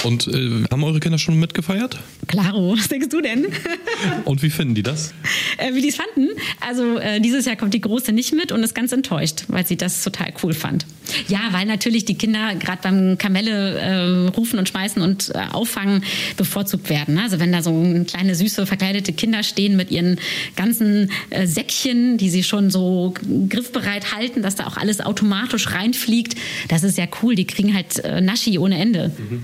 Und 0.03 0.27
äh, 0.27 0.63
haben 0.71 0.83
eure 0.83 0.99
Kinder 0.99 1.17
schon 1.17 1.39
mitgefeiert? 1.39 1.99
Klaro, 2.27 2.73
was 2.77 2.87
denkst 2.87 3.09
du 3.09 3.21
denn? 3.21 3.47
Und 4.25 4.41
wie 4.43 4.49
finden 4.49 4.75
die 4.75 4.83
das? 4.83 5.13
Äh, 5.57 5.73
wie 5.73 5.81
die 5.81 5.89
es 5.89 5.97
fanden? 5.97 6.29
Also 6.61 6.97
äh, 6.97 7.19
dieses 7.19 7.45
Jahr 7.45 7.55
kommt 7.55 7.73
die 7.73 7.81
Große 7.81 8.11
nicht 8.11 8.33
mit 8.33 8.51
und 8.51 8.63
ist 8.63 8.75
ganz 8.75 8.91
enttäuscht, 8.91 9.45
weil 9.47 9.65
sie 9.65 9.75
das 9.75 10.03
total 10.03 10.33
cool 10.43 10.53
fand. 10.53 10.85
Ja, 11.27 11.39
weil 11.51 11.65
natürlich 11.65 12.05
die 12.05 12.15
Kinder 12.15 12.55
gerade 12.55 12.79
beim 12.81 13.17
Kamelle 13.17 13.77
äh, 13.77 14.27
rufen 14.29 14.59
und 14.59 14.69
schmeißen 14.69 15.01
und 15.01 15.31
äh, 15.33 15.39
auffangen 15.51 16.03
bevorzugt 16.37 16.89
werden. 16.89 17.15
Ne? 17.15 17.23
Also 17.23 17.39
wenn 17.39 17.51
da 17.51 17.61
so 17.61 18.05
kleine 18.07 18.35
süße 18.35 18.65
verkleidete 18.65 19.13
Kinder 19.13 19.43
stehen 19.43 19.75
mit 19.75 19.91
ihren 19.91 20.19
ganzen 20.55 21.11
äh, 21.29 21.47
Säckchen, 21.47 22.17
die 22.17 22.29
sie 22.29 22.43
schon 22.43 22.69
so 22.69 23.13
griffbereit 23.49 24.13
halten, 24.13 24.41
dass 24.41 24.55
da 24.55 24.67
auch 24.67 24.77
alles 24.77 25.01
automatisch 25.01 25.71
reinfliegt, 25.71 26.35
das 26.67 26.83
ist 26.83 26.97
ja 26.97 27.05
cool. 27.21 27.35
Die 27.35 27.45
kriegen 27.45 27.73
halt 27.73 27.99
äh, 27.99 28.21
Naschi 28.21 28.57
ohne 28.57 28.79
Ende. 28.79 29.11
Mhm. 29.17 29.43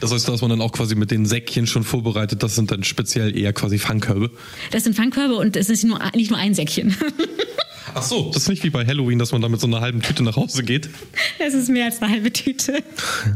Das 0.00 0.12
heißt, 0.12 0.28
dass 0.28 0.40
man 0.40 0.50
dann 0.50 0.60
auch 0.60 0.72
quasi 0.72 0.94
mit 0.94 1.10
den 1.10 1.26
Säckchen 1.26 1.66
schon 1.66 1.84
vorbereitet, 1.84 2.42
das 2.42 2.54
sind 2.54 2.70
dann 2.70 2.84
speziell 2.84 3.36
eher 3.36 3.52
quasi 3.52 3.78
Fangkörbe? 3.78 4.30
Das 4.70 4.84
sind 4.84 4.96
Fangkörbe 4.96 5.36
und 5.36 5.56
es 5.56 5.70
ist 5.70 5.84
nur, 5.84 6.00
nicht 6.14 6.30
nur 6.30 6.38
ein 6.38 6.54
Säckchen. 6.54 6.96
Ach 7.92 8.02
so, 8.02 8.30
das 8.32 8.44
ist 8.44 8.48
nicht 8.48 8.64
wie 8.64 8.70
bei 8.70 8.86
Halloween, 8.86 9.18
dass 9.18 9.32
man 9.32 9.42
da 9.42 9.48
mit 9.48 9.60
so 9.60 9.66
einer 9.66 9.80
halben 9.80 10.00
Tüte 10.00 10.22
nach 10.22 10.36
Hause 10.36 10.62
geht. 10.62 10.88
Das 11.38 11.52
ist 11.52 11.68
mehr 11.68 11.86
als 11.86 12.00
eine 12.00 12.12
halbe 12.12 12.32
Tüte. 12.32 12.82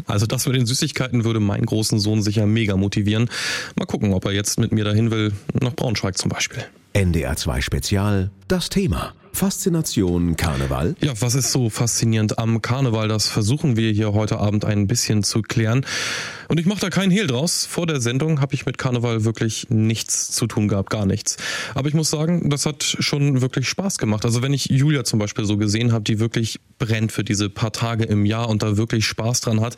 Also 0.06 0.26
das 0.26 0.46
mit 0.46 0.56
den 0.56 0.66
Süßigkeiten 0.66 1.24
würde 1.24 1.40
meinen 1.40 1.66
großen 1.66 1.98
Sohn 1.98 2.22
sicher 2.22 2.46
mega 2.46 2.76
motivieren. 2.76 3.28
Mal 3.76 3.86
gucken, 3.86 4.12
ob 4.12 4.24
er 4.24 4.32
jetzt 4.32 4.58
mit 4.58 4.72
mir 4.72 4.84
dahin 4.84 5.10
will, 5.10 5.32
nach 5.60 5.74
Braunschweig 5.74 6.16
zum 6.16 6.30
Beispiel. 6.30 6.64
NDR 6.94 7.36
2 7.36 7.60
Spezial, 7.60 8.30
das 8.48 8.70
Thema. 8.70 9.12
Faszination 9.32 10.36
Karneval? 10.36 10.96
Ja, 11.00 11.12
was 11.20 11.34
ist 11.34 11.52
so 11.52 11.70
faszinierend 11.70 12.38
am 12.38 12.60
Karneval? 12.60 13.08
Das 13.08 13.28
versuchen 13.28 13.76
wir 13.76 13.92
hier 13.92 14.12
heute 14.12 14.38
Abend 14.38 14.64
ein 14.64 14.86
bisschen 14.86 15.22
zu 15.22 15.42
klären. 15.42 15.84
Und 16.48 16.58
ich 16.58 16.66
mache 16.66 16.80
da 16.80 16.88
keinen 16.88 17.10
Hehl 17.10 17.26
draus. 17.26 17.66
Vor 17.66 17.86
der 17.86 18.00
Sendung 18.00 18.40
habe 18.40 18.54
ich 18.54 18.64
mit 18.64 18.78
Karneval 18.78 19.24
wirklich 19.24 19.66
nichts 19.68 20.32
zu 20.32 20.46
tun 20.46 20.66
gehabt, 20.66 20.88
gar 20.88 21.04
nichts. 21.04 21.36
Aber 21.74 21.88
ich 21.88 21.94
muss 21.94 22.08
sagen, 22.08 22.48
das 22.48 22.64
hat 22.64 22.82
schon 22.82 23.42
wirklich 23.42 23.68
Spaß 23.68 23.98
gemacht. 23.98 24.24
Also 24.24 24.42
wenn 24.42 24.54
ich 24.54 24.66
Julia 24.66 25.04
zum 25.04 25.18
Beispiel 25.18 25.44
so 25.44 25.58
gesehen 25.58 25.92
habe, 25.92 26.04
die 26.04 26.18
wirklich 26.18 26.58
brennt 26.78 27.12
für 27.12 27.22
diese 27.22 27.50
paar 27.50 27.72
Tage 27.72 28.04
im 28.04 28.24
Jahr 28.24 28.48
und 28.48 28.62
da 28.62 28.78
wirklich 28.78 29.06
Spaß 29.06 29.42
dran 29.42 29.60
hat, 29.60 29.76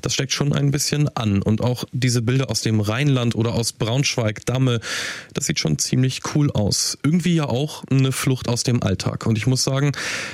das 0.00 0.14
steckt 0.14 0.32
schon 0.32 0.52
ein 0.52 0.70
bisschen 0.70 1.08
an. 1.16 1.42
Und 1.42 1.60
auch 1.60 1.84
diese 1.92 2.22
Bilder 2.22 2.50
aus 2.50 2.60
dem 2.60 2.80
Rheinland 2.80 3.34
oder 3.34 3.54
aus 3.54 3.72
Braunschweig, 3.72 4.46
Damme, 4.46 4.80
das 5.34 5.46
sieht 5.46 5.58
schon 5.58 5.78
ziemlich 5.78 6.20
cool 6.34 6.52
aus. 6.52 6.98
Irgendwie 7.02 7.34
ja 7.34 7.46
auch 7.46 7.82
eine 7.90 8.12
Flucht 8.12 8.48
aus 8.48 8.62
dem 8.62 8.82
Alltag. 8.82 9.26
Und 9.26 9.38
ich 9.38 9.48
muss 9.48 9.64
sagen, 9.64 9.92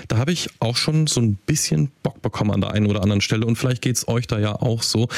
da 0.09 0.19
habe 0.19 0.33
ich 0.33 0.51
auch 0.61 0.77
schon 0.77 1.07
so 1.07 1.21
ein 1.21 1.37
bisschen 1.47 1.91
Bock 2.03 2.21
bekommen 2.21 2.51
an 2.51 2.61
der 2.61 2.73
einen 2.73 2.87
oder 2.87 3.03
anderen 3.03 3.23
Stelle. 3.23 3.47
Und 3.47 3.57
vielleicht 3.57 3.81
geht's 3.81 4.07
euch 4.07 4.27
da 4.27 4.39
ja 4.39 4.53
auch 4.53 4.83
so. 4.83 5.09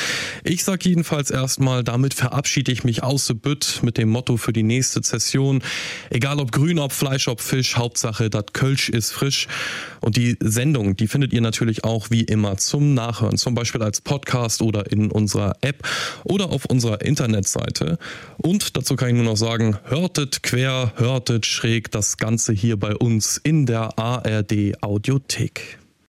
Ich 0.45 0.60
sage 0.65 0.89
jedenfalls 0.89 1.31
erstmal, 1.31 1.85
damit 1.85 2.15
verabschiede 2.15 2.73
ich 2.73 2.85
mich 2.85 3.03
aus 3.03 3.27
the 3.27 3.35
Bütt 3.35 3.81
mit 3.83 3.99
dem 3.99 4.09
Motto 4.09 4.37
für 4.37 4.53
die 4.53 4.63
nächste 4.63 5.03
Session. 5.03 5.63
Egal 6.11 6.39
ob 6.39 6.53
grün, 6.53 6.79
ob 6.79 6.93
Fleisch, 6.93 7.29
ob 7.29 7.41
Fisch, 7.41 7.77
Hauptsache, 7.77 8.31
das 8.31 8.47
Kölsch 8.53 8.89
ist 8.89 9.13
frisch. 9.13 9.49
Und 10.01 10.17
die 10.17 10.37
Sendung, 10.41 10.97
die 10.97 11.09
findet 11.09 11.33
ihr 11.33 11.41
natürlich 11.41 11.85
auch 11.85 12.11
wie 12.11 12.23
immer 12.23 12.57
zum 12.57 12.95
Nachhören, 12.95 13.37
zum 13.37 13.55
Beispiel 13.55 13.83
als 13.83 14.01
Podcast 14.01 14.63
oder 14.63 14.91
in 14.91 15.11
unserer 15.11 15.57
App 15.63 15.87
oder 16.25 16.51
auf 16.51 16.65
unserer 16.67 17.03
Internetseite. 17.03 17.99
Und 18.37 18.77
dazu 18.77 18.97
kann 18.97 19.09
ich 19.09 19.15
nur 19.15 19.25
noch 19.25 19.37
sagen, 19.37 19.79
hörtet 19.85 20.43
quer, 20.43 20.93
hörtet 20.97 21.47
schräg 21.47 21.91
das 21.91 22.17
Ganze 22.17 22.53
hier 22.53 22.79
bei 22.79 22.95
uns 22.95 23.37
in 23.37 23.67
der 23.67 23.99
ARD 23.99 24.83
Audiothek. 24.83 25.80